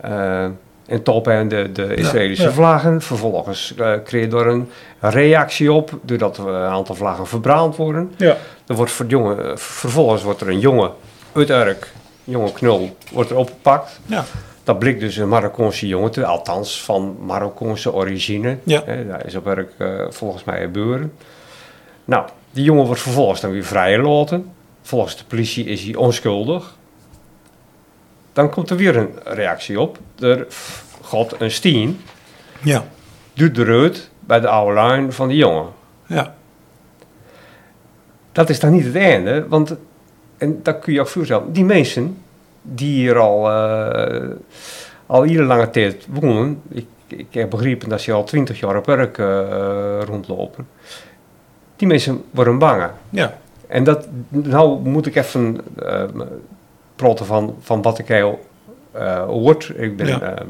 eh 0.00 0.46
en 0.88 1.02
top 1.02 1.28
en 1.28 1.48
de, 1.48 1.72
de 1.72 1.94
Israëlische 1.94 2.44
ja. 2.44 2.50
vlaggen. 2.52 3.00
Vervolgens 3.00 3.74
kreeg 4.04 4.30
je 4.30 4.36
er 4.36 4.46
een 4.46 4.68
reactie 5.00 5.72
op, 5.72 5.98
doordat 6.02 6.38
een 6.38 6.54
aantal 6.54 6.94
vlaggen 6.94 7.26
verbrand 7.26 7.76
worden. 7.76 8.12
Ja. 8.16 8.36
Er 8.66 8.74
wordt 8.74 8.92
voor 8.92 9.06
jongen, 9.06 9.58
vervolgens 9.58 10.22
wordt 10.22 10.40
er 10.40 10.48
een 10.48 10.58
jongen 10.58 10.90
uit 11.32 11.50
Urk, 11.50 11.92
een 12.24 12.32
jonge 12.32 12.52
knul, 12.52 12.96
wordt 13.12 13.30
er 13.30 13.36
opgepakt. 13.36 14.00
Ja. 14.06 14.24
Dat 14.64 14.78
blijkt 14.78 15.00
dus 15.00 15.16
een 15.16 15.28
Marokkaanse 15.28 15.86
jongen, 15.86 16.10
te- 16.10 16.24
althans 16.24 16.82
van 16.82 17.16
Marokkaanse 17.20 17.92
origine. 17.92 18.58
Ja. 18.62 18.82
Hij 18.84 19.22
is 19.24 19.34
op 19.34 19.46
Urk 19.46 19.72
eh, 19.78 19.88
volgens 20.08 20.44
mij 20.44 20.60
geboren. 20.60 21.12
Nou, 22.04 22.28
die 22.50 22.64
jongen 22.64 22.86
wordt 22.86 23.00
vervolgens 23.00 23.40
dan 23.40 23.50
weer 23.50 23.64
vrijgelaten. 23.64 24.52
Volgens 24.82 25.16
de 25.16 25.24
politie 25.24 25.64
is 25.64 25.82
hij 25.82 25.94
onschuldig. 25.94 26.76
Dan 28.38 28.50
komt 28.50 28.70
er 28.70 28.76
weer 28.76 28.96
een 28.96 29.10
reactie 29.24 29.80
op. 29.80 29.98
Er 30.18 30.46
gaat 31.02 31.34
een 31.40 31.50
steen, 31.50 32.00
Ja. 32.62 32.84
doet 33.34 33.54
de 33.54 33.62
reut 33.62 34.10
bij 34.20 34.40
de 34.40 34.48
oude 34.48 34.74
lijn 34.74 35.12
van 35.12 35.28
die 35.28 35.36
jongen. 35.36 35.66
Ja. 36.06 36.34
Dat 38.32 38.50
is 38.50 38.60
dan 38.60 38.72
niet 38.72 38.84
het 38.84 38.96
einde, 38.96 39.48
want, 39.48 39.74
en 40.36 40.60
dat 40.62 40.78
kun 40.78 40.92
je 40.92 41.00
ook 41.00 41.08
voorstellen, 41.08 41.52
die 41.52 41.64
mensen 41.64 42.18
die 42.62 42.92
hier 42.94 43.18
al, 43.18 43.50
eh, 43.50 44.30
al 45.06 45.22
hele 45.22 45.42
lange 45.42 45.70
tijd 45.70 46.06
wonen, 46.08 46.62
ik, 46.68 46.86
ik 47.06 47.26
heb 47.30 47.50
begrepen 47.50 47.88
dat 47.88 48.00
ze 48.00 48.12
al 48.12 48.24
twintig 48.24 48.60
jaar 48.60 48.76
op 48.76 48.86
werk 48.86 49.18
eh, 49.18 50.00
rondlopen, 50.04 50.68
die 51.76 51.88
mensen 51.88 52.24
worden 52.30 52.58
bang. 52.58 52.90
Ja. 53.10 53.38
En 53.66 53.84
dat, 53.84 54.08
nou 54.28 54.88
moet 54.88 55.06
ik 55.06 55.16
even 55.16 55.60
eh 55.76 56.04
praten 56.98 57.26
van, 57.26 57.54
van 57.60 57.82
wat 57.82 57.98
ik 57.98 58.08
heel 58.08 58.46
eh 58.92 59.24
hoort. 59.24 59.72
Ik 59.76 59.96
ben, 59.96 60.06
Ja. 60.06 60.20
eh, 60.20 60.44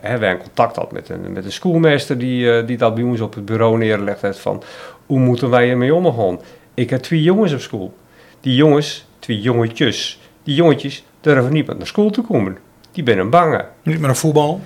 hebben 0.00 0.28
in 0.30 0.38
contact 0.38 0.74
gehad 0.74 0.92
met 0.92 1.08
een, 1.08 1.32
met 1.32 1.44
een 1.44 1.52
schoolmeester 1.52 2.18
die, 2.18 2.52
eh, 2.52 2.66
die 2.66 2.76
dat 2.76 2.94
bij 2.94 3.04
ons 3.04 3.20
op 3.20 3.34
het 3.34 3.44
bureau 3.44 3.78
neergelegd 3.78 4.22
heeft 4.22 4.38
van 4.38 4.62
hoe 5.06 5.18
moeten 5.18 5.50
wij 5.50 5.70
ermee 5.70 5.94
omgaan. 5.94 6.38
Ik 6.74 6.90
heb 6.90 7.00
twee 7.02 7.22
jongens 7.22 7.52
op 7.52 7.60
school. 7.60 7.94
Die 8.40 8.54
jongens, 8.54 9.06
twee 9.18 9.40
jongetjes, 9.40 10.20
die 10.42 10.54
jongetjes 10.54 11.04
durven 11.20 11.52
niet 11.52 11.66
meer 11.66 11.76
naar 11.76 11.86
school 11.86 12.10
te 12.10 12.20
komen. 12.20 12.58
Die 12.92 13.02
ben 13.02 13.18
een 13.18 13.30
bange. 13.30 13.64
Niet 13.82 14.00
meer 14.00 14.08
een 14.08 14.16
voetbal. 14.16 14.60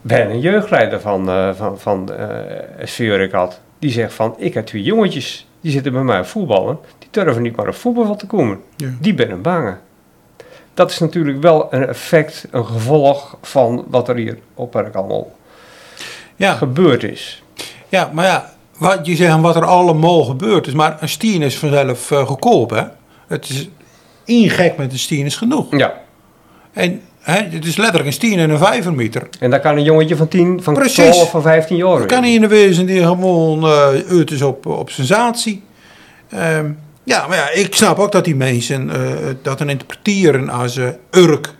Ben 0.00 0.30
een 0.30 0.40
jeugdleider 0.40 1.00
van, 1.00 1.28
eh 1.28 1.54
van, 1.54 1.78
van 1.78 2.12
eh 2.12 3.20
ik 3.22 3.32
had. 3.32 3.60
Die 3.78 3.90
zegt 3.90 4.14
van, 4.14 4.34
ik 4.38 4.54
heb 4.54 4.66
twee 4.66 4.82
jongetjes. 4.82 5.46
Die 5.60 5.72
zitten 5.72 5.92
bij 5.92 6.02
mij 6.02 6.24
voetballen. 6.24 6.78
Die 6.98 7.08
durven 7.10 7.42
niet 7.42 7.56
meer 7.56 7.68
op 7.68 7.74
voetbal 7.74 8.16
te 8.16 8.26
komen. 8.26 8.60
Ja. 8.76 8.88
Die 9.00 9.14
ben 9.14 9.30
een 9.30 9.42
bange. 9.42 9.76
Dat 10.78 10.90
is 10.90 10.98
natuurlijk 10.98 11.42
wel 11.42 11.66
een 11.70 11.86
effect, 11.86 12.46
een 12.50 12.66
gevolg 12.66 13.36
van 13.42 13.84
wat 13.88 14.08
er 14.08 14.16
hier 14.16 14.38
op 14.54 14.72
werk 14.72 14.94
allemaal 14.94 15.32
Ja. 16.36 16.54
gebeurd 16.54 17.02
is. 17.02 17.42
ja, 17.88 18.10
maar 18.12 18.24
ja, 18.24 18.52
wat 18.78 19.06
je 19.06 19.16
zegt 19.16 19.40
wat 19.40 19.56
er 19.56 19.64
allemaal 19.64 20.24
gebeurd 20.24 20.66
is. 20.66 20.72
Maar 20.72 20.96
een 21.00 21.08
stien 21.08 21.42
is 21.42 21.58
vanzelf 21.58 22.10
eh 22.10 22.26
goedkoop, 22.26 22.70
hè. 22.70 22.82
Het 23.26 23.48
is 23.48 23.68
één 24.24 24.50
gek 24.50 24.76
met 24.76 24.92
een 24.92 24.98
stien 24.98 25.26
is 25.26 25.36
genoeg. 25.36 25.66
Ja, 25.76 25.94
En 26.72 27.00
hè, 27.20 27.42
het 27.42 27.64
is 27.64 27.76
letterlijk 27.76 28.06
een 28.06 28.12
stien 28.12 28.38
en 28.38 28.50
een 28.50 28.58
vijvermeter. 28.58 29.28
en 29.40 29.50
dan 29.50 29.60
kan 29.60 29.76
een 29.76 29.82
jongetje 29.84 30.16
van 30.16 30.28
10, 30.28 30.62
van 30.62 30.74
Precies. 30.74 30.94
12, 31.14 31.30
van 31.30 31.42
15 31.42 31.76
jaar 31.76 31.98
Dan 31.98 32.06
kan 32.06 32.22
hij 32.22 32.32
in 32.32 32.40
de 32.40 32.46
wezen 32.48 32.86
die 32.86 33.02
gewoon 33.02 33.62
eh 33.64 33.88
uit 34.10 34.30
is 34.30 34.42
op, 34.42 34.66
op 34.66 34.90
sensatie. 34.90 35.62
Ehm, 36.28 36.70
Ja, 37.08 37.26
maar 37.26 37.36
ja, 37.36 37.50
ik 37.50 37.74
snap 37.74 37.98
ook 37.98 38.12
dat 38.12 38.24
die 38.24 38.36
mensen 38.36 38.90
eh, 38.90 39.34
dat 39.42 39.58
dan 39.58 39.68
interpreteren 39.68 40.48
als 40.48 40.76
uh, 40.76 40.88
Urk 41.10 41.54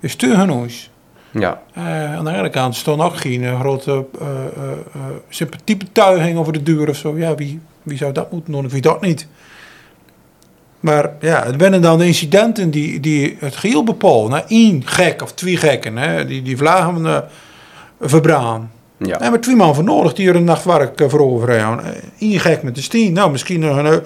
is 0.00 0.14
tegenhuis. 0.14 0.90
Ja. 1.30 1.62
Uh, 1.78 2.14
aan 2.16 2.24
de 2.24 2.30
andere 2.30 2.50
kant 2.50 2.76
stond 2.76 3.02
ook 3.02 3.16
geen 3.16 3.42
uh, 3.42 3.60
grote 3.60 4.06
sympathiebetuiging 5.28 6.38
over 6.38 6.52
de 6.52 6.62
duur 6.62 6.88
of 6.88 6.96
zo. 6.96 7.16
Ja, 7.16 7.34
wie, 7.34 7.60
wie 7.82 7.96
zou 7.96 8.12
dat 8.12 8.32
moeten 8.32 8.52
doen 8.52 8.64
of 8.64 8.72
wie 8.72 8.80
dat 8.80 9.00
niet? 9.00 9.26
Maar 10.80 11.12
ja, 11.20 11.44
het 11.44 11.54
zijn 11.58 11.80
dan 11.80 12.02
incidenten 12.02 12.70
die, 12.70 13.00
die 13.00 13.36
het 13.38 13.56
geheel 13.56 13.84
bepalen. 13.84 14.30
Nou, 14.30 14.44
één 14.48 14.82
gek 14.86 15.22
of 15.22 15.32
twee 15.32 15.56
gekken, 15.56 15.96
hè, 15.96 16.26
die, 16.26 16.42
die 16.42 16.56
vlagen 16.56 17.04
uh, 17.04 17.18
verbraan. 18.00 18.70
Ja. 18.96 19.20
En 19.20 19.30
maar 19.30 19.40
twee 19.40 19.56
man 19.56 19.74
voor 19.74 19.84
nodig 19.84 20.12
die 20.12 20.28
er 20.28 20.36
een 20.36 20.44
nachtwerk 20.44 21.00
uh, 21.00 21.08
veroveren. 21.08 21.80
Eén 22.18 22.40
gek 22.40 22.62
met 22.62 22.74
de 22.74 22.82
stien. 22.82 23.12
Nou, 23.12 23.30
misschien 23.30 23.60
nog 23.60 23.76
een, 23.76 24.02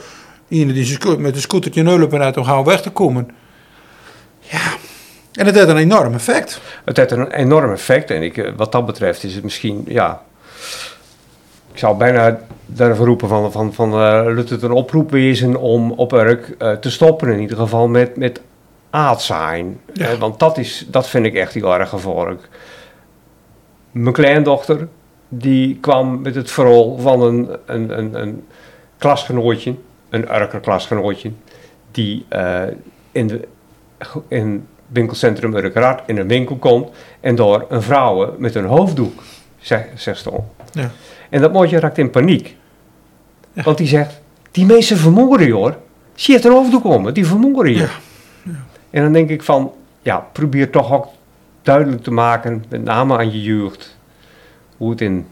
een 0.48 0.72
die 0.72 1.18
met 1.18 1.34
een 1.34 1.40
scootertje 1.40 1.82
nullen 1.82 2.22
uit 2.22 2.36
om 2.36 2.44
gauw 2.44 2.64
weg 2.64 2.82
te 2.82 2.90
komen. 2.90 3.30
Ja, 4.40 4.72
en 5.32 5.46
het 5.46 5.54
heeft 5.54 5.68
een 5.68 5.76
enorm 5.76 6.14
effect. 6.14 6.60
Het 6.84 6.96
heeft 6.96 7.10
een 7.10 7.30
enorm 7.30 7.72
effect. 7.72 8.10
En 8.10 8.22
ik, 8.22 8.52
wat 8.56 8.72
dat 8.72 8.86
betreft 8.86 9.24
is 9.24 9.34
het 9.34 9.44
misschien, 9.44 9.84
ja... 9.88 10.22
Ik 11.72 11.80
zou 11.80 11.96
bijna 11.96 12.38
daarvoor 12.66 13.06
roepen 13.06 13.28
van, 13.28 13.52
van, 13.52 13.72
van 13.72 13.92
uh, 13.92 14.36
het 14.36 14.62
een 14.62 14.70
oproep 14.70 15.10
wezen 15.10 15.56
om 15.56 15.92
op 15.92 16.10
werk 16.10 16.54
uh, 16.58 16.72
te 16.72 16.90
stoppen. 16.90 17.28
In 17.28 17.40
ieder 17.40 17.56
geval 17.56 17.88
met, 17.88 18.16
met. 18.16 18.40
Ja. 18.90 19.56
Uh, 20.10 20.12
want 20.18 20.38
dat, 20.38 20.58
is, 20.58 20.86
dat 20.88 21.08
vind 21.08 21.26
ik 21.26 21.34
echt 21.34 21.54
heel 21.54 21.74
erg 21.74 21.88
gevaarlijk. 21.88 22.48
Mijn 23.90 24.14
kleindochter, 24.14 24.88
die 25.28 25.78
kwam 25.80 26.20
met 26.20 26.34
het 26.34 26.50
verhaal 26.50 26.98
van 26.98 27.22
een, 27.22 27.56
een, 27.66 27.98
een, 27.98 28.20
een 28.20 28.46
klasgenootje, 28.98 29.74
een 30.14 30.28
erker 30.28 30.60
klasgenootje, 30.60 31.30
die 31.90 32.26
in, 33.12 33.26
de, 33.26 33.48
in 34.28 34.66
winkelcentrum 34.86 35.54
Urkeraad 35.54 36.02
in 36.06 36.18
een 36.18 36.28
winkel 36.28 36.56
komt 36.56 36.90
en 37.20 37.34
door 37.34 37.66
een 37.68 37.82
vrouw 37.82 38.34
met 38.38 38.54
een 38.54 38.64
hoofddoek, 38.64 39.22
zeg, 39.58 39.86
zegt 39.94 40.22
ze 40.22 40.40
Ja. 40.72 40.90
En 41.30 41.40
dat 41.40 41.52
mootje 41.52 41.80
raakt 41.80 41.98
in 41.98 42.10
paniek. 42.10 42.56
Ja. 43.52 43.62
Want 43.62 43.78
die 43.78 43.86
zegt, 43.86 44.20
die 44.50 44.66
mensen 44.66 44.96
vermoorden 44.96 45.46
je 45.46 45.52
hoor. 45.52 45.76
Zie 46.14 46.34
je 46.34 46.40
het 46.40 46.48
een 46.48 46.56
hoofddoek 46.56 46.84
om, 46.84 47.12
die 47.12 47.26
vermoorden 47.26 47.72
je. 47.72 47.78
Ja. 47.78 47.88
En 48.90 49.02
dan 49.02 49.12
denk 49.12 49.30
ik 49.30 49.42
van, 49.42 49.72
ja, 50.02 50.18
probeer 50.32 50.70
toch 50.70 50.92
ook 50.92 51.08
duidelijk 51.62 52.02
te 52.02 52.10
maken, 52.10 52.64
met 52.68 52.84
name 52.84 53.16
aan 53.16 53.32
je 53.32 53.42
jeugd, 53.42 53.98
hoe 54.76 54.90
het 54.90 55.00
in, 55.00 55.26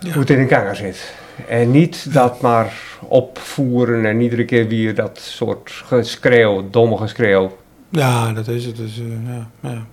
hoe 0.00 0.20
het 0.20 0.30
in 0.30 0.38
elkaar 0.38 0.76
zit. 0.76 1.14
En 1.48 1.70
niet 1.70 2.12
dat 2.12 2.40
maar 2.40 2.72
opvoeren 3.08 4.06
en 4.06 4.20
iedere 4.20 4.44
keer 4.44 4.68
weer 4.68 4.94
dat 4.94 5.18
soort 5.18 5.70
geschreeuw, 5.70 6.70
domme 6.70 6.96
geschreeuw. 6.96 7.56
Ja, 7.88 8.32
dat 8.32 8.48
is 8.48 8.64
het. 8.64 8.76
Dus, 8.76 8.98
uh, 8.98 9.06
ja, 9.26 9.48
ja. 9.60 9.86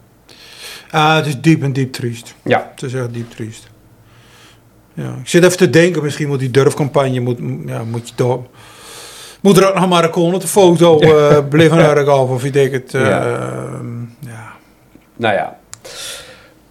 Ah, 0.91 1.15
het 1.15 1.25
is 1.25 1.41
diep 1.41 1.63
en 1.63 1.73
diep 1.73 1.93
triest. 1.93 2.35
Ja, 2.43 2.71
Het 2.71 2.83
is 2.83 2.93
echt 2.93 3.13
diep 3.13 3.31
triest. 3.31 3.67
Ja, 4.93 5.15
ik 5.21 5.27
zit 5.27 5.43
even 5.43 5.57
te 5.57 5.69
denken, 5.69 6.03
misschien 6.03 6.27
moet 6.27 6.39
die 6.39 6.51
durfcampagne, 6.51 7.19
moet, 7.19 7.39
ja, 7.65 7.83
moet 7.83 8.09
je 8.09 8.13
door... 8.15 8.47
Moet 9.41 9.57
er 9.57 9.67
ook 9.67 9.79
nog 9.79 9.89
maar 9.89 10.03
een 10.03 10.09
kon 10.09 10.33
op 10.33 10.41
de 10.41 10.47
foto 10.47 11.01
uh, 11.01 11.37
blijven 11.49 11.77
erg 11.77 12.07
af, 12.07 12.29
of 12.29 12.43
je 12.43 12.49
denkt 12.49 12.73
het... 12.73 12.93
Uh, 12.93 13.01
Ja. 13.01 13.25
ja. 13.25 13.81
ja. 14.19 14.53
nou 15.15 15.33
ja. 15.33 15.59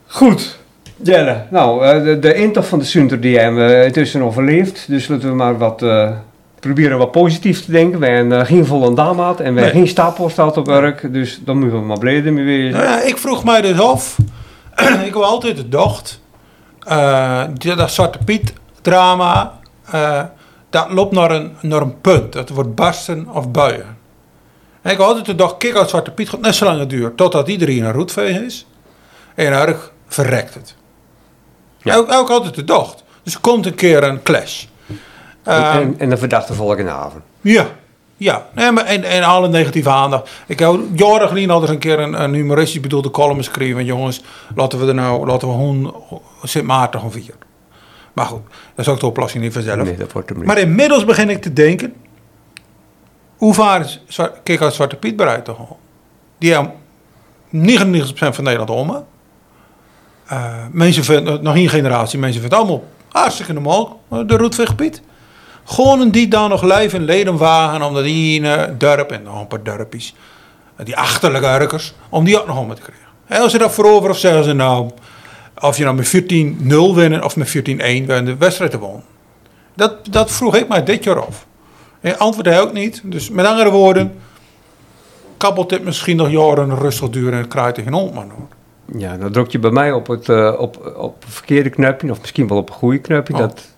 Goed. 0.06 0.58
Jelle, 1.02 1.46
nou, 1.50 1.84
eh, 1.84 2.02
de, 2.04 2.18
de 2.18 2.34
intocht 2.34 2.68
van 2.68 2.78
de 2.78 2.84
Sunter 2.84 3.20
die 3.20 3.38
hebben 3.38 3.66
we 3.66 3.84
intussen 3.84 4.22
overleefd. 4.22 4.84
Dus 4.88 5.08
laten 5.08 5.28
we 5.28 5.34
maar 5.34 5.58
wat 5.58 5.82
eh, 5.82 6.10
proberen 6.60 6.98
wat 6.98 7.10
positief 7.10 7.64
te 7.64 7.70
denken. 7.72 8.00
We 8.00 8.06
hebben 8.06 8.40
eh, 8.40 8.46
geen 8.46 8.66
volle 8.66 8.94
damaat 8.94 9.40
en 9.40 9.44
we 9.44 9.50
Nee. 9.50 9.62
hebben 9.62 9.80
geen 9.80 9.88
stappost 9.90 10.38
uit 10.38 10.56
op 10.56 10.66
werk. 10.66 11.12
Dus 11.12 11.40
dan 11.44 11.58
moeten 11.58 11.78
we 11.80 11.84
maar 11.86 11.98
blij 11.98 12.20
mee 12.22 12.44
wezen. 12.44 12.72
Nou 12.72 12.84
ja, 12.84 13.02
ik 13.02 13.18
vroeg 13.18 13.44
mij 13.44 13.60
dus 13.60 13.80
af, 13.80 14.16
ik 14.76 15.04
heb 15.04 15.14
altijd 15.14 15.58
gedacht, 15.58 16.20
eh, 16.80 17.44
dat, 17.58 17.76
dat 17.78 17.90
Zwarte 17.90 18.18
Piet 18.24 18.52
drama, 18.82 19.58
eh, 19.90 20.22
dat 20.70 20.90
loopt 20.92 21.12
naar 21.14 21.30
een, 21.30 21.52
naar 21.60 21.80
een 21.82 22.00
punt. 22.00 22.32
Dat 22.32 22.48
wordt 22.48 22.74
barsten 22.74 23.28
of 23.32 23.50
buien. 23.50 23.96
En 24.82 24.90
ik 24.90 24.96
heb 24.98 25.06
altijd 25.06 25.26
gedacht, 25.26 25.56
kijk 25.56 25.76
uit 25.76 25.88
Zwarte 25.90 26.10
Piet 26.10 26.28
gaat 26.28 26.40
net 26.40 26.54
zo 26.54 26.64
lang 26.64 26.86
duren, 26.86 27.14
totdat 27.14 27.48
iedereen 27.48 27.84
een 27.84 27.92
roetveeg 27.92 28.40
is. 28.40 28.66
En 29.34 29.52
erg 29.52 29.92
verrekt 30.06 30.54
het. 30.54 30.74
Ja. 31.82 31.96
Ook, 31.96 32.12
ook 32.12 32.30
altijd 32.30 32.54
gedacht. 32.54 33.04
Dus 33.22 33.34
er 33.34 33.40
komt 33.40 33.66
een 33.66 33.74
keer 33.74 34.02
een 34.04 34.22
clash. 34.22 34.64
En, 35.42 35.62
Ehm, 35.62 35.76
en, 35.78 35.94
en 35.98 36.10
de 36.10 36.16
verdachte 36.16 36.54
volgende 36.54 36.90
avond. 36.90 37.22
ja, 37.40 37.66
ja. 38.16 38.46
Nee, 38.54 38.70
maar 38.70 38.84
en, 38.84 39.04
en 39.04 39.22
alle 39.22 39.48
negatieve 39.48 39.90
aandacht. 39.90 40.30
Ik 40.46 40.58
heb 40.58 40.80
jaren 40.94 41.28
geleden 41.28 41.50
al 41.50 41.60
eens 41.60 41.70
een 41.70 41.78
keer 41.78 41.98
een, 41.98 42.22
een 42.22 42.34
humoristisch 42.34 42.80
bedoelde 42.80 43.10
column 43.10 43.36
geschreven. 43.36 43.84
Jongens, 43.84 44.22
laten 44.54 44.78
we 44.80 44.86
er 44.86 44.94
nou, 44.94 45.26
laten 45.26 45.48
we 45.48 45.54
gewoon 45.54 45.94
Sint 46.42 46.66
Maarten 46.66 47.00
gaan 47.00 47.12
vieren. 47.12 47.36
Maar 48.12 48.26
goed, 48.26 48.42
dat 48.74 48.86
is 48.86 48.92
ook 48.92 49.00
de 49.00 49.06
oplossing 49.06 49.42
niet 49.42 49.52
vanzelf. 49.52 49.82
Nee, 49.82 49.96
dat 49.96 50.12
wordt. 50.12 50.34
Maar 50.44 50.58
inmiddels 50.58 51.04
begin 51.04 51.30
ik 51.30 51.42
te 51.42 51.52
denken. 51.52 51.94
Hoe 53.36 53.54
vaak 53.54 53.98
kijk 54.42 54.60
uit 54.62 54.74
Zwarte 54.74 54.96
Piet 54.96 55.16
bereid 55.16 55.44
te 55.44 55.54
gaan? 55.54 55.66
Die 56.38 56.52
hebben 56.52 56.72
99% 57.52 58.12
van 58.14 58.44
Nederland 58.44 58.70
om. 58.70 59.04
Eh, 60.32 60.38
mensen 60.70 61.04
vinden, 61.04 61.42
nog 61.42 61.54
één 61.54 61.68
generatie, 61.68 62.18
mensen 62.18 62.40
vinden 62.40 62.58
het 62.58 62.68
allemaal 62.68 62.88
hartstikke 63.08 63.52
normaal, 63.52 64.00
eh, 64.10 64.18
de 64.26 64.36
Roetveeg 64.36 64.74
Piet. 64.74 65.02
Gewoon 65.64 66.10
die 66.10 66.28
dan 66.28 66.48
nog 66.48 66.62
lijf 66.62 66.94
en 66.94 67.04
leden 67.04 67.36
wagen 67.36 67.82
om 67.82 67.94
dat 67.94 68.04
ene 68.04 68.74
dorp 68.78 69.10
en 69.10 69.22
nog 69.22 69.40
een 69.40 69.46
paar 69.46 69.62
dorpjes, 69.62 70.14
eh, 70.76 70.84
die 70.86 70.96
achterlijke 70.96 71.46
urkers, 71.46 71.94
om 72.08 72.24
die 72.24 72.40
ook 72.40 72.46
nog 72.46 72.58
om 72.58 72.74
te 72.74 72.80
krijgen. 72.80 73.06
En 73.26 73.40
als 73.40 73.52
ze 73.52 73.58
dat 73.58 73.74
veroveren 73.74 74.10
of 74.10 74.18
zeggen 74.18 74.44
ze 74.44 74.52
nou, 74.52 74.90
of 75.60 75.76
je 75.76 75.84
nou 75.84 75.96
met 75.96 76.08
14-0 76.08 76.94
winnen 76.94 77.24
of 77.24 77.36
met 77.36 77.48
14-1 77.48 78.06
winnen 78.06 78.24
de 78.24 78.36
wedstrijd 78.36 78.70
te 78.70 78.78
wonen. 78.78 79.04
Dat, 79.74 79.96
dat 80.10 80.30
vroeg 80.30 80.56
ik 80.56 80.68
mij 80.68 80.84
dit 80.84 81.04
jaar 81.04 81.26
af. 81.26 81.46
En 82.00 82.18
antwoord 82.18 82.46
hij 82.46 82.60
ook 82.60 82.72
niet. 82.72 83.00
Dus 83.04 83.30
met 83.30 83.46
andere 83.46 83.70
woorden, 83.70 84.20
kabbelt 85.36 85.68
dit 85.68 85.84
misschien 85.84 86.16
nog 86.16 86.30
jaren 86.30 86.78
rustig 86.78 87.10
duren 87.10 87.38
en 87.38 87.48
krijgt 87.48 87.74
tegen 87.74 87.92
maar 87.92 88.26
hoor. 88.36 88.48
Ja, 88.96 89.16
dan 89.16 89.32
druk 89.32 89.48
je 89.50 89.58
bij 89.58 89.70
mij 89.70 89.92
op 89.92 90.06
het, 90.06 90.28
eh, 90.28 90.54
op, 90.58 90.94
op 90.96 91.22
het 91.24 91.34
verkeerde 91.34 91.70
knopje, 91.70 92.10
of 92.10 92.20
misschien 92.20 92.48
wel 92.48 92.58
op 92.58 92.68
een 92.68 92.74
goede 92.74 92.98
knopje. 92.98 93.34
Oh. 93.34 93.40
Dat 93.40 93.68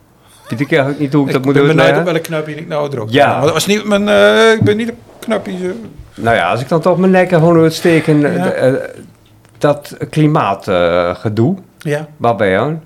weet 0.48 0.60
ik 0.60 0.70
eigenlijk 0.70 1.00
niet 1.00 1.12
hoe 1.12 1.22
ik, 1.22 1.26
Ik 1.28 1.34
dat 1.34 1.44
moet 1.44 1.54
ben 1.54 1.66
benieuwd 1.76 1.98
op 1.98 2.04
welk 2.04 2.22
knopje 2.22 2.54
ik 2.54 2.68
nou 2.68 2.90
druk. 2.90 3.08
Ja. 3.08 3.32
Maar 3.32 3.42
dat 3.42 3.52
was 3.52 3.66
niet 3.66 3.84
mijn, 3.84 4.08
eh, 4.08 4.52
ik 4.52 4.60
ben 4.60 4.76
niet 4.76 4.90
op 4.90 4.96
knopje. 5.18 5.74
Nou 6.14 6.36
ja, 6.36 6.50
als 6.50 6.60
ik 6.60 6.68
dan 6.68 6.80
toch 6.80 6.98
mijn 6.98 7.12
nek 7.12 7.28
gewoon 7.28 7.58
uitsteken, 7.58 8.20
Ja. 8.20 8.50
eh, 8.50 8.74
dat 9.58 9.96
klimaatgedoe, 10.10 11.56
ja. 11.78 12.08
waarbij 12.16 12.58
aan. 12.58 12.82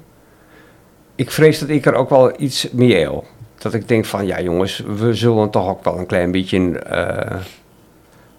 Ik 1.15 1.31
vrees 1.31 1.59
dat 1.59 1.69
ik 1.69 1.87
er 1.87 1.95
ook 1.95 2.11
wel 2.11 2.33
iets 2.37 2.69
mee 2.73 2.95
heb. 2.97 3.25
Dat 3.59 3.75
ik 3.75 3.89
denk 3.89 4.05
van, 4.05 4.27
ja 4.27 4.41
jongens, 4.41 4.85
we 4.97 5.15
zullen 5.15 5.51
toch 5.51 5.69
ook 5.69 5.85
wel 5.85 5.99
een 5.99 6.07
klein 6.07 6.31
beetje 6.31 6.83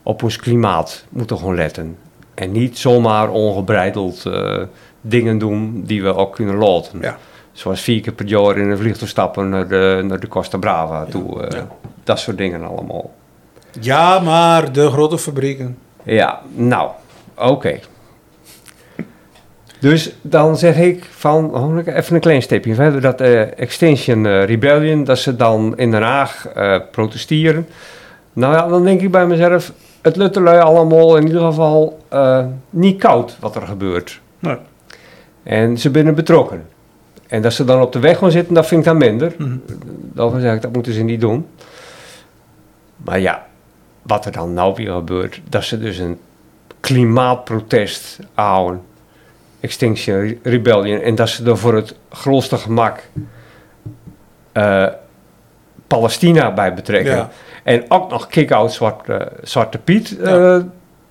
op 0.04 0.24
ons 0.24 0.36
klimaat 0.38 1.06
moeten 1.10 1.38
gaan 1.38 1.56
letten. 1.56 1.98
En 2.40 2.52
niet 2.52 2.78
zomaar 2.78 3.30
ongebreideld 3.30 4.26
eh, 4.26 4.58
dingen 5.02 5.38
doen 5.38 5.84
die 5.86 6.04
we 6.04 6.16
ook 6.16 6.36
kunnen 6.36 6.56
laten. 6.56 7.00
Ja. 7.02 7.18
Zoals 7.52 7.82
vier 7.82 8.02
keer 8.02 8.14
per 8.14 8.26
jaar 8.26 8.58
in 8.58 8.70
een 8.70 8.78
vliegtuig 8.78 9.10
stappen 9.10 9.50
naar 9.50 9.68
de, 9.68 10.02
naar 10.06 10.20
de 10.20 10.28
Costa 10.28 10.58
Brava 10.58 11.06
toe. 11.06 11.44
eh, 11.44 11.58
ja. 11.60 11.68
Dat 12.04 12.20
soort 12.20 12.38
dingen 12.38 12.64
allemaal. 12.64 13.12
ja, 13.80 14.20
maar 14.20 14.72
de 14.72 14.90
grote 14.90 15.18
fabrieken. 15.18 15.78
Ja, 16.04 16.42
nou, 16.56 16.90
oké. 17.38 17.80
Dus 19.80 20.12
dan 20.22 20.58
zeg 20.58 20.78
ik 20.78 21.04
van, 21.12 21.54
oh, 21.56 21.78
even 21.86 22.16
een 22.16 22.22
klein 22.22 22.42
stapje 22.42 22.76
verder, 22.76 23.02
dat 23.02 23.22
eh, 23.22 23.60
Extinction 23.60 24.28
Rebellion, 24.44 25.04
dat 25.04 25.20
ze 25.20 25.36
dan 25.36 25.78
in 25.78 25.92
Den 25.92 26.02
Haag 26.02 26.48
eh, 26.48 26.80
protesteren. 26.92 27.68
Nou 28.34 28.54
ja, 28.54 28.68
dan 28.68 28.84
denk 28.84 29.02
ik 29.02 29.12
bij 29.12 29.28
mezelf, 29.28 29.72
het 30.02 30.16
luttelui 30.16 30.60
allemaal 30.60 31.18
in 31.18 31.26
ieder 31.26 31.42
geval 31.42 32.00
eh, 32.08 32.46
niet 32.70 33.00
koud 33.00 33.38
wat 33.40 33.56
er 33.56 33.62
gebeurt. 33.62 34.22
Nee. 34.40 34.58
En 35.44 35.78
ze 35.78 35.90
binnen 35.90 36.16
betrokken. 36.16 36.68
En 37.28 37.42
dat 37.42 37.54
ze 37.54 37.66
dan 37.66 37.82
op 37.82 37.92
de 37.92 38.00
weg 38.00 38.18
gaan 38.18 38.32
zitten, 38.32 38.54
dat 38.54 38.68
vind 38.68 38.80
ik 38.82 38.88
dan 38.88 38.98
minder. 38.98 39.36
Dan 40.14 40.40
zeg 40.40 40.56
ik, 40.56 40.62
dat 40.62 40.74
moeten 40.74 40.94
ze 40.94 41.02
niet 41.02 41.22
doen. 41.22 41.48
Maar 42.96 43.20
ja, 43.20 43.46
wat 44.02 44.26
er 44.26 44.32
dan 44.32 44.54
nou 44.54 44.74
weer 44.76 44.92
gebeurt, 44.92 45.42
dat 45.50 45.64
ze 45.64 45.80
dus 45.80 45.98
een 45.98 46.20
klimaatprotest 46.80 48.20
houden. 48.34 48.82
Extinction 49.60 50.20
Re- 50.20 50.38
Rebellion. 50.44 51.02
En 51.02 51.16
dat 51.16 51.30
ze 51.30 51.46
er 51.46 51.58
voor 51.58 51.76
het 51.76 51.96
grootste 52.10 52.58
gemak 52.58 53.04
eh, 54.52 54.88
Palestina 55.88 56.54
bij 56.54 56.74
betrekken. 56.74 57.16
Ja. 57.16 57.30
En 57.70 57.86
ook 57.88 58.10
nog 58.10 58.28
kick-out 58.28 58.74
Zwarte, 58.74 59.32
Zwarte 59.44 59.78
Piet. 59.78 60.18
eh, 60.20 60.32
Ja. 60.32 60.68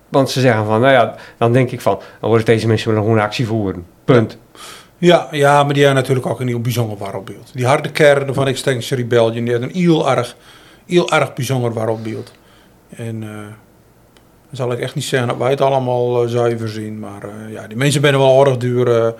want 0.09 0.29
ze 0.29 0.39
zeggen 0.39 0.65
van, 0.65 0.81
nou 0.81 0.93
ja, 0.93 1.15
dan 1.37 1.53
denk 1.53 1.71
ik 1.71 1.81
van, 1.81 1.99
dan 2.19 2.29
worden 2.29 2.45
deze 2.45 2.67
mensen 2.67 2.93
wel 2.93 3.01
gewoon 3.01 3.19
actie 3.19 3.47
voeren. 3.47 3.85
Punt. 4.05 4.37
Ja, 4.97 5.27
ja, 5.31 5.63
maar 5.63 5.73
die 5.73 5.83
hebben 5.83 6.01
natuurlijk 6.01 6.27
ook 6.27 6.39
een 6.39 6.47
heel 6.47 6.61
bijzonder 6.61 6.97
wereldbeeld. 6.97 7.49
Die 7.53 7.65
harde 7.65 7.91
kern 7.91 8.33
van 8.33 8.47
Extinction 8.47 8.99
Rebellion, 8.99 9.45
die 9.45 9.53
had 9.53 9.61
een 9.61 9.71
heel 9.73 10.09
erg 10.09 10.35
heel 10.85 11.11
erg 11.11 11.33
bijzonder 11.33 11.73
waarop 11.73 12.03
beeld. 12.03 12.31
En 12.95 13.23
eh, 13.23 13.29
dan 13.29 14.51
zal 14.51 14.71
ik 14.71 14.79
echt 14.79 14.95
niet 14.95 15.03
zeggen 15.03 15.27
dat 15.27 15.37
wij 15.37 15.49
het 15.49 15.61
allemaal 15.61 16.23
eh, 16.23 16.29
zuiver 16.29 16.69
zien. 16.69 16.99
Maar 16.99 17.29
ja, 17.49 17.67
die 17.67 17.77
mensen 17.77 18.01
zijn 18.01 18.17
wel 18.17 18.45
erg 18.45 18.57
dure, 18.57 19.15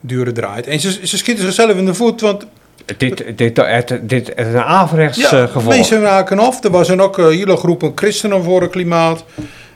dure 0.00 0.32
draait. 0.32 0.66
En 0.66 0.80
ze, 0.80 1.06
ze 1.06 1.16
schieten 1.16 1.44
zichzelf 1.44 1.76
in 1.76 1.84
de 1.86 1.94
voet, 1.94 2.20
want 2.20 2.46
Dit, 2.84 2.98
dit, 2.98 3.38
dit, 3.38 3.56
dit 4.02 4.34
is 4.36 4.46
een 4.46 4.62
averechts 4.62 5.30
ja, 5.30 5.30
eh, 5.30 5.42
gevolg. 5.42 5.74
mensen 5.74 6.00
raken 6.00 6.38
af. 6.38 6.64
Er 6.64 6.70
was 6.70 6.88
een 6.88 7.00
ook 7.00 7.18
een 7.18 7.32
hele 7.32 7.56
groep 7.56 7.92
christenen 7.94 8.42
voor 8.42 8.62
het 8.62 8.70
klimaat. 8.70 9.24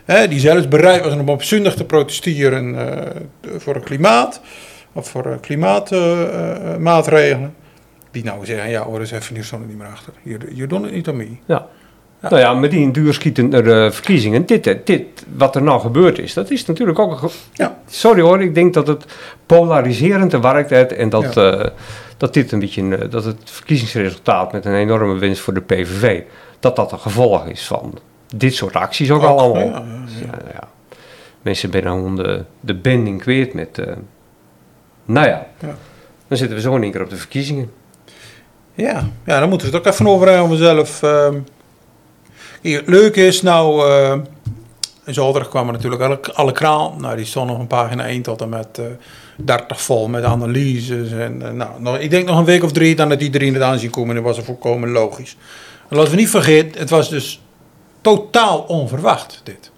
Hè, 0.05 0.27
die 0.27 0.39
zelfs 0.39 0.67
bereid 0.67 1.03
waren 1.03 1.19
om 1.19 1.29
op 1.29 1.43
zondag 1.43 1.75
te 1.75 1.83
protesteren 1.83 2.75
eh, 2.75 2.97
voor 3.57 3.75
het 3.75 3.83
klimaat. 3.83 4.41
Of 4.93 5.09
voor 5.09 5.25
eh, 5.25 5.31
klimaatmaatregelen. 5.41 7.55
die 8.11 8.23
nou 8.23 8.45
zeggen, 8.45 8.69
ja 8.69 8.83
hoor 8.83 8.99
eens 8.99 9.11
even, 9.11 9.35
hier 9.35 9.43
staan 9.43 9.61
er 9.61 9.67
niet 9.67 9.77
meer 9.77 9.87
achter. 9.87 10.13
Je, 10.53 10.67
doet 10.67 10.81
het 10.81 10.91
niet 10.91 11.07
aan 11.07 11.17
mij. 11.17 11.39
Ja. 11.45 11.67
Nou 12.21 12.37
ja, 12.37 12.53
met 12.53 12.71
die 12.71 12.91
duurschietende 12.91 13.61
de 13.61 13.89
verkiezingen, 13.91 14.45
dit, 14.45 14.67
eh, 14.67 14.75
dit, 14.83 15.05
wat 15.35 15.55
er 15.55 15.63
nou 15.63 15.81
gebeurd 15.81 16.19
is, 16.19 16.33
dat 16.33 16.51
is 16.51 16.65
natuurlijk 16.65 16.99
ook... 16.99 17.21
een 17.21 17.29
Ja. 17.53 17.77
Sorry 17.87 18.21
hoor, 18.21 18.41
ik 18.41 18.55
denk 18.55 18.73
dat 18.73 18.87
het 18.87 19.05
polariserend 19.45 20.31
werkt 20.31 20.93
en 20.93 21.09
dat, 21.09 21.37
eh, 21.37 21.65
dat 22.19 22.33
dit 22.33 22.51
een 22.51 22.59
beetje, 22.59 22.81
een, 22.81 22.99
eh, 22.99 23.09
dat 23.09 23.23
het 23.23 23.37
verkiezingsresultaat 23.43 24.51
met 24.51 24.65
een 24.65 24.73
enorme 24.73 25.17
winst 25.17 25.41
voor 25.41 25.53
de 25.53 25.61
PVV, 25.61 26.21
dat 26.59 26.75
dat 26.75 26.91
een 26.91 26.99
gevolg 26.99 27.45
is 27.45 27.67
van 27.67 27.99
dit 28.35 28.53
soort 28.53 28.75
acties 28.75 29.11
ook, 29.11 29.23
allemaal. 29.23 29.57
Ja. 29.57 30.67
Mensen 31.41 31.71
zijn 31.71 31.83
gewoon 31.83 32.15
de, 32.59 32.73
binding 32.73 33.21
kwijt 33.21 33.53
met, 33.53 33.77
eh, 33.77 33.93
nou 35.05 35.27
ja, 35.27 35.47
dan 36.27 36.37
zitten 36.37 36.55
we 36.55 36.61
zo 36.61 36.75
in 36.75 36.83
één 36.83 36.91
keer 36.91 37.03
op 37.03 37.09
de 37.09 37.15
verkiezingen. 37.15 37.71
Ja, 38.73 39.09
ja, 39.25 39.39
daar 39.39 39.47
moeten 39.47 39.67
we 39.69 39.77
het 39.77 39.87
ook 39.87 39.93
even 39.93 40.07
over 40.07 40.27
hebben 40.27 40.43
om 40.43 40.51
mezelf. 40.51 41.03
ehm. 41.03 41.37
Kijk, 42.61 42.75
het 42.75 42.87
leuke 42.87 43.25
is 43.25 43.41
nou, 43.41 43.89
eh 43.89 44.17
in 45.05 45.15
zaterdag 45.15 45.49
kwamen 45.49 45.73
natuurlijk 45.73 46.01
alle, 46.01 46.19
alle 46.33 46.51
kraan. 46.51 46.93
Nou, 46.97 47.15
die 47.15 47.25
stond 47.25 47.49
nog 47.49 47.59
een 47.59 47.67
pagina 47.67 48.07
1 48.07 48.21
tot 48.21 48.41
en 48.41 48.49
met 48.49 48.81
30 49.45 49.81
vol 49.81 50.07
met 50.07 50.23
analyses. 50.23 51.11
En, 51.11 51.41
eh, 51.41 51.51
nou, 51.51 51.81
nog, 51.81 51.97
ik 51.97 52.09
denk 52.09 52.27
nog 52.27 52.37
een 52.37 52.45
week 52.45 52.63
of 52.63 52.71
drie 52.71 52.95
dan 52.95 53.09
dat 53.09 53.21
iedereen 53.21 53.53
het 53.53 53.63
aanzien 53.63 53.89
komen. 53.89 54.09
En 54.09 54.15
dat 54.15 54.23
was 54.23 54.37
er 54.37 54.43
volkomen 54.43 54.89
logisch. 54.89 55.37
En 55.89 55.97
laten 55.97 56.11
we 56.11 56.17
niet 56.17 56.29
vergeten, 56.29 56.79
het 56.79 56.89
was 56.89 57.09
dus 57.09 57.41
totaal 58.01 58.59
onverwacht 58.59 59.41
dit. 59.43 59.71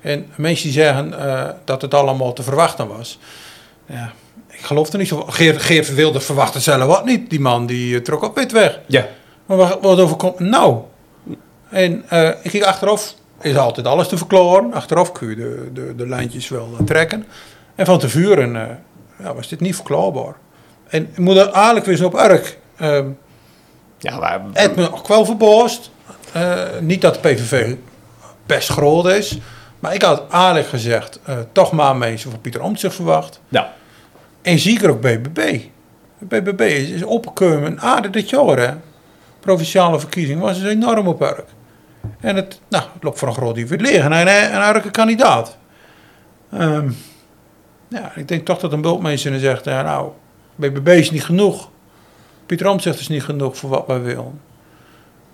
En 0.00 0.26
mensen 0.36 0.64
die 0.64 0.72
zeggen 0.72 1.18
eh, 1.18 1.48
dat 1.64 1.82
het 1.82 1.94
allemaal 1.94 2.32
te 2.32 2.42
verwachten 2.42 2.88
was. 2.88 3.18
Ja, 3.86 4.12
ik 4.48 4.60
geloof 4.60 4.92
er 4.92 4.98
niet 4.98 5.08
zo. 5.08 5.24
Geert, 5.26 5.62
Geert 5.62 5.94
Wilders 5.94 6.24
verwachtte 6.24 6.60
zelf 6.60 6.84
wat 6.84 7.04
niet. 7.04 7.30
Die 7.30 7.40
man 7.40 7.66
die 7.66 7.96
eh, 7.96 8.02
trok 8.02 8.22
op 8.22 8.34
wit 8.34 8.52
weg. 8.52 8.80
Ja. 8.86 9.06
Maar 9.46 9.56
wat, 9.56 9.78
wat 9.80 10.00
overkomt 10.00 10.38
nou? 10.38 10.78
En 11.68 12.04
ik 12.42 12.50
ging 12.50 12.64
achteraf, 12.64 13.14
is 13.40 13.56
altijd 13.56 13.86
alles 13.86 14.08
te 14.08 14.16
verklaren. 14.16 14.72
Achteraf 14.72 15.12
kun 15.12 15.28
je 15.28 15.34
de, 15.34 15.70
de, 15.72 15.94
de 15.96 16.08
lijntjes 16.08 16.48
wel 16.48 16.76
trekken. 16.84 17.26
En 17.76 17.86
van 17.86 17.98
tevoren 17.98 18.56
eh 18.56 18.76
ja, 19.18 19.34
was 19.34 19.48
dit 19.48 19.60
niet 19.60 19.74
verklaarbaar. 19.74 20.34
En 20.88 21.02
ik 21.02 21.18
moet 21.18 21.36
eigenlijk 21.50 21.86
weer 21.86 22.04
op 22.04 22.14
erg. 22.14 22.56
eh 22.76 23.00
Ja, 23.98 24.18
maar, 24.18 24.40
het 24.52 24.76
me 24.76 24.92
ook 24.92 25.08
wel 25.08 25.24
verbaasd. 25.24 25.90
Eh, 26.32 26.62
niet 26.80 27.00
dat 27.00 27.14
de 27.14 27.20
PVV 27.20 27.74
best 28.46 28.68
groot 28.68 29.06
is. 29.06 29.38
Maar 29.80 29.94
ik 29.94 30.02
had 30.02 30.22
eigenlijk 30.30 30.68
gezegd, 30.68 31.20
eh, 31.24 31.36
toch 31.52 31.72
maar 31.72 31.96
mensen 31.96 32.30
van 32.30 32.40
Pieter 32.40 32.62
Omtzigt 32.62 32.94
verwacht. 32.94 33.40
ja. 33.48 33.74
En 34.42 34.58
zeker 34.58 34.90
ook 34.90 35.00
BBB. 35.00 35.60
BBB 36.18 36.60
is, 36.60 36.88
is 36.88 37.02
opgekomen 37.02 37.80
aardig 37.80 38.10
dit 38.10 38.30
jaar, 38.30 38.58
hè. 38.58 38.70
Provinciale 39.40 40.00
verkiezing 40.00 40.40
was 40.40 40.60
dus 40.60 40.70
enorm 40.70 41.06
op 41.08 41.18
werk. 41.18 41.44
En 42.20 42.36
het, 42.36 42.60
nou, 42.68 42.84
het 42.92 43.02
loopt 43.02 43.18
voor 43.18 43.28
een 43.28 43.34
groot 43.34 43.54
deel 43.54 43.66
liggen 43.68 44.12
en 44.12 44.28
een, 44.28 44.54
een 44.54 44.60
aardige 44.60 44.90
kandidaat. 44.90 45.56
Ehm, 46.52 46.90
ja, 47.88 48.12
ik 48.14 48.28
denk 48.28 48.44
toch 48.46 48.58
dat 48.58 48.72
een 48.72 48.80
bultmeester 48.80 49.38
zegt, 49.38 49.64
ja, 49.64 49.82
nou, 49.82 50.10
BBB 50.54 50.88
is 50.88 51.10
niet 51.10 51.24
genoeg. 51.24 51.68
Pieter 52.46 52.68
Omtzigt 52.68 53.00
is 53.00 53.08
niet 53.08 53.22
genoeg 53.22 53.56
voor 53.56 53.70
wat 53.70 53.86
wij 53.86 54.00
willen. 54.02 54.40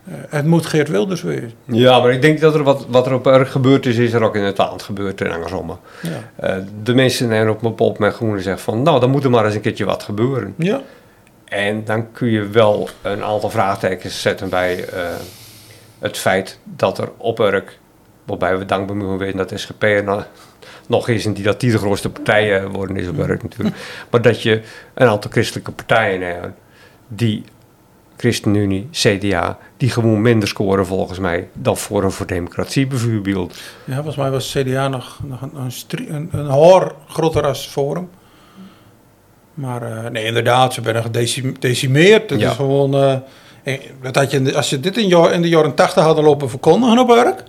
Eh, 0.04 0.14
het 0.28 0.46
moet 0.46 0.66
Geert 0.66 0.88
Wilders 0.88 1.22
weer. 1.22 1.52
Ja, 1.64 1.98
maar 2.00 2.12
ik 2.12 2.22
denk 2.22 2.40
dat 2.40 2.54
er 2.54 2.62
wat, 2.62 2.86
wat 2.88 3.06
er 3.06 3.14
op 3.14 3.26
erg 3.26 3.52
gebeurd 3.52 3.86
is, 3.86 3.96
is 3.96 4.12
er 4.12 4.22
ook 4.22 4.36
in 4.36 4.42
het 4.42 4.58
land 4.58 4.82
gebeurd 4.82 5.20
en 5.20 5.32
andersom. 5.32 5.78
Ja. 6.02 6.10
Eh, 6.36 6.56
de 6.82 6.94
mensen 6.94 7.28
zijn 7.28 7.48
op 7.48 7.62
mijn 7.62 7.74
pop 7.74 7.98
met 7.98 8.14
groene 8.14 8.40
zeggen 8.40 8.62
van, 8.62 8.82
nou, 8.82 9.00
dan 9.00 9.10
moet 9.10 9.24
er 9.24 9.30
maar 9.30 9.44
eens 9.44 9.54
een 9.54 9.60
keertje 9.60 9.84
wat 9.84 10.02
gebeuren. 10.02 10.54
ja. 10.56 10.80
En 11.44 11.84
dan 11.84 12.12
kun 12.12 12.28
je 12.28 12.48
wel 12.48 12.88
een 13.02 13.22
aantal 13.22 13.50
vraagtekens 13.50 14.22
zetten 14.22 14.48
bij 14.48 14.84
eh, 14.84 15.04
het 15.98 16.18
feit 16.18 16.58
dat 16.64 16.98
er 16.98 17.10
op 17.16 17.38
Urk, 17.38 17.78
waarbij 18.24 18.58
we 18.58 18.64
dankbaar 18.64 18.96
moeten 18.96 19.18
weten 19.18 19.36
dat 19.36 19.52
SGP 19.54 19.82
er 19.82 20.26
nog 20.86 21.08
is 21.08 21.26
en 21.26 21.32
die 21.32 21.44
dat 21.44 21.60
die 21.60 21.70
de 21.70 21.78
grootste 21.78 22.10
partijen 22.10 22.70
worden 22.70 22.96
is 22.96 23.08
op 23.08 23.16
natuurlijk, 23.16 23.76
maar 24.10 24.22
dat 24.22 24.42
je 24.42 24.62
een 24.94 25.06
aantal 25.08 25.30
christelijke 25.30 25.72
partijen 25.72 26.20
hebt 26.20 26.48
die 27.08 27.44
ChristenUnie, 28.16 28.88
CDA, 28.90 29.58
die 29.76 29.90
gewoon 29.90 30.22
minder 30.22 30.48
scoren 30.48 30.86
volgens 30.86 31.18
mij 31.18 31.48
dan 31.52 31.76
Forum 31.76 32.10
voor 32.10 32.26
Democratie 32.26 32.86
bijvoorbeeld. 32.86 33.60
Ja, 33.84 33.94
volgens 33.94 34.16
mij 34.16 34.30
was 34.30 34.56
CDA 34.58 34.88
nog, 34.88 35.18
nog 35.24 35.40
een, 35.42 36.28
een, 36.30 36.46
hoor 36.46 36.94
groter 37.08 37.46
als 37.46 37.66
Forum. 37.66 38.08
Maar 39.54 39.82
eh, 39.82 40.10
nee, 40.10 40.24
inderdaad, 40.24 40.74
ze 40.74 40.80
werden 40.80 41.02
gedecimeerd. 41.02 42.30
Het 42.30 42.40
Ja. 42.40 42.50
is 42.50 42.56
gewoon... 42.56 42.94
eh, 42.94 43.16
eh, 43.62 43.80
dat 44.02 44.14
had 44.14 44.30
je, 44.30 44.56
als 44.56 44.70
je 44.70 44.80
dit 44.80 44.96
in 44.96 45.42
de 45.42 45.48
jaren 45.48 45.74
80 45.74 46.02
hadden 46.04 46.24
lopen 46.24 46.50
verkondigen 46.50 46.98
op 46.98 47.08
werk... 47.08 47.42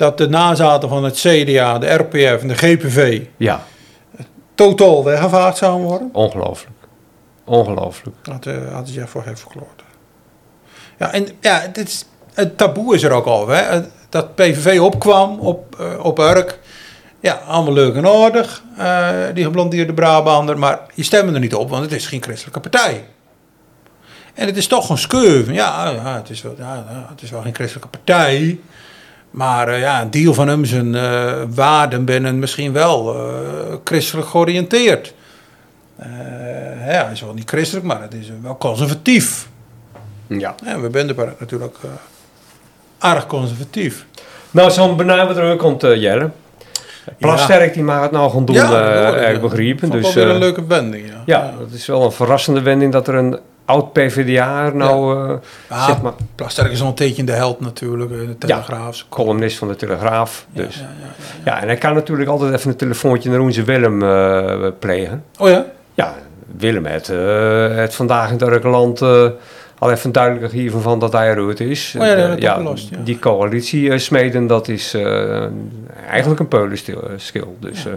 dat 0.00 0.18
de 0.18 0.28
nazaten 0.28 0.88
van 0.88 1.04
het 1.04 1.14
CDA, 1.14 1.78
de 1.78 1.94
RPF 1.94 2.42
en 2.42 2.48
de 2.48 2.54
GPV... 2.54 3.22
Ja, 3.36 3.64
totaal 4.54 5.04
weggevaagd 5.04 5.56
zouden 5.56 5.86
worden... 5.86 6.08
ongelooflijk. 6.12 6.76
Ongelooflijk. 7.44 8.16
Dat 8.22 8.46
uh, 8.46 8.72
had 8.72 8.94
je 8.94 9.06
voor 9.06 9.22
heeft 9.24 9.40
verklaard. 9.40 9.82
Ja, 10.98 11.12
en 11.12 11.28
ja, 11.40 11.66
dit 11.72 11.88
is, 11.88 12.04
het 12.34 12.58
taboe 12.58 12.94
is 12.94 13.02
er 13.02 13.10
ook 13.10 13.26
al. 13.26 13.48
Hè? 13.48 13.80
Dat 14.08 14.34
PVV 14.34 14.80
opkwam 14.80 15.38
op, 15.38 15.80
eh, 15.80 16.04
op 16.04 16.18
Urk. 16.18 16.58
Ja, 17.20 17.34
allemaal 17.34 17.72
leuk 17.72 17.94
en 17.94 18.06
aardig. 18.06 18.62
eh, 18.76 19.08
die 19.34 19.44
geblondeerde 19.44 19.94
Brabander. 19.94 20.58
Maar 20.58 20.80
je 20.94 21.02
stemmen 21.02 21.34
er 21.34 21.40
niet 21.40 21.54
op, 21.54 21.70
want 21.70 21.82
het 21.82 21.92
is 21.92 22.06
geen 22.06 22.22
christelijke 22.22 22.60
partij. 22.60 23.04
En 24.34 24.46
het 24.46 24.56
is 24.56 24.66
toch 24.66 24.90
een 24.90 24.98
skeuven. 24.98 25.54
Ja, 25.54 25.88
ja, 25.90 26.14
het, 26.16 26.30
is 26.30 26.42
wel, 26.42 26.54
ja, 26.58 27.06
het 27.10 27.22
is 27.22 27.30
wel 27.30 27.42
geen 27.42 27.54
christelijke 27.54 27.88
partij. 27.88 28.60
Maar 29.30 29.68
eh, 29.68 29.80
ja, 29.80 30.02
een 30.02 30.10
deel 30.10 30.34
van 30.34 30.48
hem 30.48 30.64
zijn 30.64 30.94
eh, 30.94 31.32
waarden 31.48 32.04
binnen 32.04 32.38
misschien 32.38 32.72
wel 32.72 33.14
eh, 33.14 33.76
christelijk 33.84 34.28
georiënteerd. 34.28 35.14
Eh, 36.00 36.08
ja, 36.92 37.04
hij 37.04 37.12
is 37.12 37.20
wel 37.20 37.34
niet 37.34 37.48
christelijk, 37.48 37.86
maar 37.86 38.02
het 38.02 38.14
is 38.14 38.30
wel 38.42 38.56
conservatief. 38.56 39.48
Ja. 40.26 40.54
Ja, 40.64 40.80
we 40.80 40.88
zijn 40.92 41.08
er 41.08 41.34
natuurlijk 41.38 41.76
eh, 41.82 43.10
erg 43.10 43.26
conservatief. 43.26 44.06
Nou, 44.50 44.70
zo'n 44.70 44.96
benadering 44.96 45.58
komt 45.58 45.84
uh, 45.84 46.00
Jelle. 46.00 46.30
Plasterk 47.18 47.74
die 47.74 47.82
mag 47.82 48.02
het 48.02 48.10
nou 48.10 48.30
gaan 48.30 48.44
doen, 48.44 48.54
Ja, 48.54 49.10
dat 49.10 49.34
ik, 49.34 49.40
begrepen. 49.40 49.90
Dus 49.90 50.02
wel 50.02 50.24
weer 50.24 50.34
een 50.34 50.40
leuke 50.40 50.66
wending, 50.66 51.06
ja. 51.08 51.22
ja, 51.26 51.54
dat 51.58 51.70
is 51.72 51.86
wel 51.86 52.04
een 52.04 52.12
verrassende 52.12 52.62
wending 52.62 52.92
dat 52.92 53.08
er 53.08 53.14
een 53.14 53.38
oud 53.70 53.92
PvdA 53.92 54.70
nou, 54.70 55.28
eh, 55.30 55.36
Ja, 55.70 55.86
zeg 55.86 56.02
maar, 56.02 56.12
Plasterk 56.34 56.70
is 56.72 56.80
al 56.82 56.92
een 56.96 57.26
de 57.26 57.32
held 57.32 57.60
natuurlijk, 57.60 58.10
in 58.10 58.26
de 58.26 58.38
Telegraaf. 58.38 59.06
columnist 59.08 59.58
van 59.58 59.68
de 59.68 59.76
Telegraaf. 59.76 60.46
Ja, 60.52 60.62
Dus. 60.62 60.76
ja, 60.76 60.82
Ja, 60.82 60.88
ja, 61.44 61.52
ja. 61.54 61.60
en 61.62 61.66
hij 61.66 61.76
kan 61.76 61.94
natuurlijk 61.94 62.28
altijd 62.30 62.54
even 62.54 62.70
een 62.70 62.76
telefoontje 62.76 63.30
naar 63.30 63.40
onze 63.40 63.62
Willem 63.62 64.02
eh, 64.02 64.70
plegen. 64.78 65.24
Oh 65.38 65.48
ja? 65.48 65.64
Ja, 65.94 66.14
Willem 66.56 66.86
het, 66.86 67.08
eh, 67.08 67.74
het 67.76 67.94
vandaag 67.94 68.26
in 68.30 68.32
het 68.38 68.42
Urkeland 68.42 69.02
eh, 69.02 69.26
al 69.78 69.90
even 69.90 70.12
duidelijk 70.12 70.52
hiervan 70.52 70.82
van 70.82 70.98
dat 70.98 71.12
hij 71.12 71.30
eruit 71.30 71.60
is. 71.60 71.94
Oh 71.98 72.06
ja, 72.06 72.14
dat 72.14 72.36
Eh, 72.36 72.42
ja. 72.42 72.74
Die 73.04 73.18
coalitie 73.18 73.90
eh, 73.90 73.98
smeden, 73.98 74.46
dat 74.46 74.68
is 74.68 74.94
eh, 74.94 75.44
eigenlijk 76.08 76.40
een 76.40 76.48
peulenschil. 76.48 77.56
Dus 77.60 77.86
eh, 77.86 77.92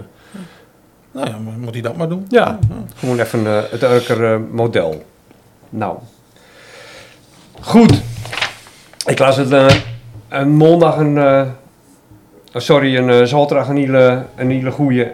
Nou 1.11 1.27
ja, 1.29 1.37
moet 1.57 1.73
hij 1.73 1.81
dat 1.81 1.95
maar 1.95 2.09
doen. 2.09 2.25
Ja. 2.29 2.59
gewoon 2.95 3.19
even 3.19 3.47
eh, 3.47 3.57
het 3.71 3.83
Urker 3.83 4.33
eh, 4.33 4.39
model. 4.51 5.03
Nou. 5.75 5.97
Goed. 7.59 8.01
Ik 9.05 9.19
las 9.19 9.37
het 9.37 9.51
eh, 9.51 9.75
een 10.29 10.57
maandag 10.57 10.97
een... 10.97 11.17
oh, 11.17 11.47
sorry, 12.53 12.97
een 12.97 13.09
eh, 13.09 13.23
zaterdag 13.23 13.67
een 13.67 13.77
hele, 13.77 14.25
een 14.35 14.49
hele 14.49 14.71
goeie 14.71 15.07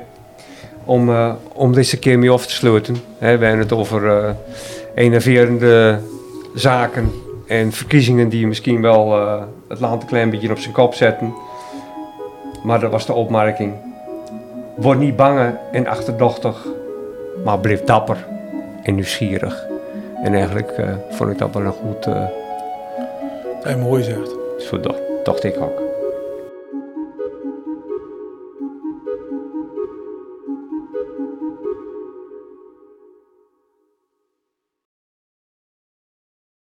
om, 0.86 1.36
om 1.54 1.74
deze 1.74 2.00
keer 2.00 2.20
mee 2.20 2.32
af 2.32 2.46
te 2.46 2.54
sluiten. 2.54 2.94
We 2.94 3.26
hebben 3.26 3.58
het 3.58 3.72
over 3.72 4.36
enerverende 4.96 6.00
zaken 6.56 7.12
en 7.48 7.72
verkiezingen 7.72 8.30
die 8.30 8.48
misschien 8.48 8.82
wel 8.82 9.12
het 9.68 9.80
land 9.80 10.02
een 10.02 10.08
klein 10.08 10.30
beetje 10.30 10.52
op 10.52 10.60
zijn 10.60 10.74
kop 10.74 10.94
zetten. 10.94 11.34
Maar 12.64 12.80
dat 12.80 12.92
was 12.92 13.06
de 13.06 13.14
opmerking. 13.14 13.74
Word 14.76 15.00
niet 15.00 15.16
bang 15.16 15.56
en 15.72 15.88
achterdochtig, 15.88 16.68
maar 17.44 17.60
blijf 17.60 17.84
dapper 17.84 18.28
en 18.84 18.96
nieuwsgierig. 18.96 19.69
En 20.24 20.34
eigenlijk 20.34 20.72
eh, 20.72 20.94
vond 21.10 21.32
ik 21.32 21.38
dat 21.38 21.54
wel 21.54 21.66
een 21.66 21.72
goed, 21.72 22.08
En 23.64 23.80
mooi 23.80 24.04
zegt. 24.04 24.36
Zo 24.58 24.80
dacht, 24.80 25.02
dacht 25.24 25.44
ik 25.44 25.62
ook. 25.62 25.89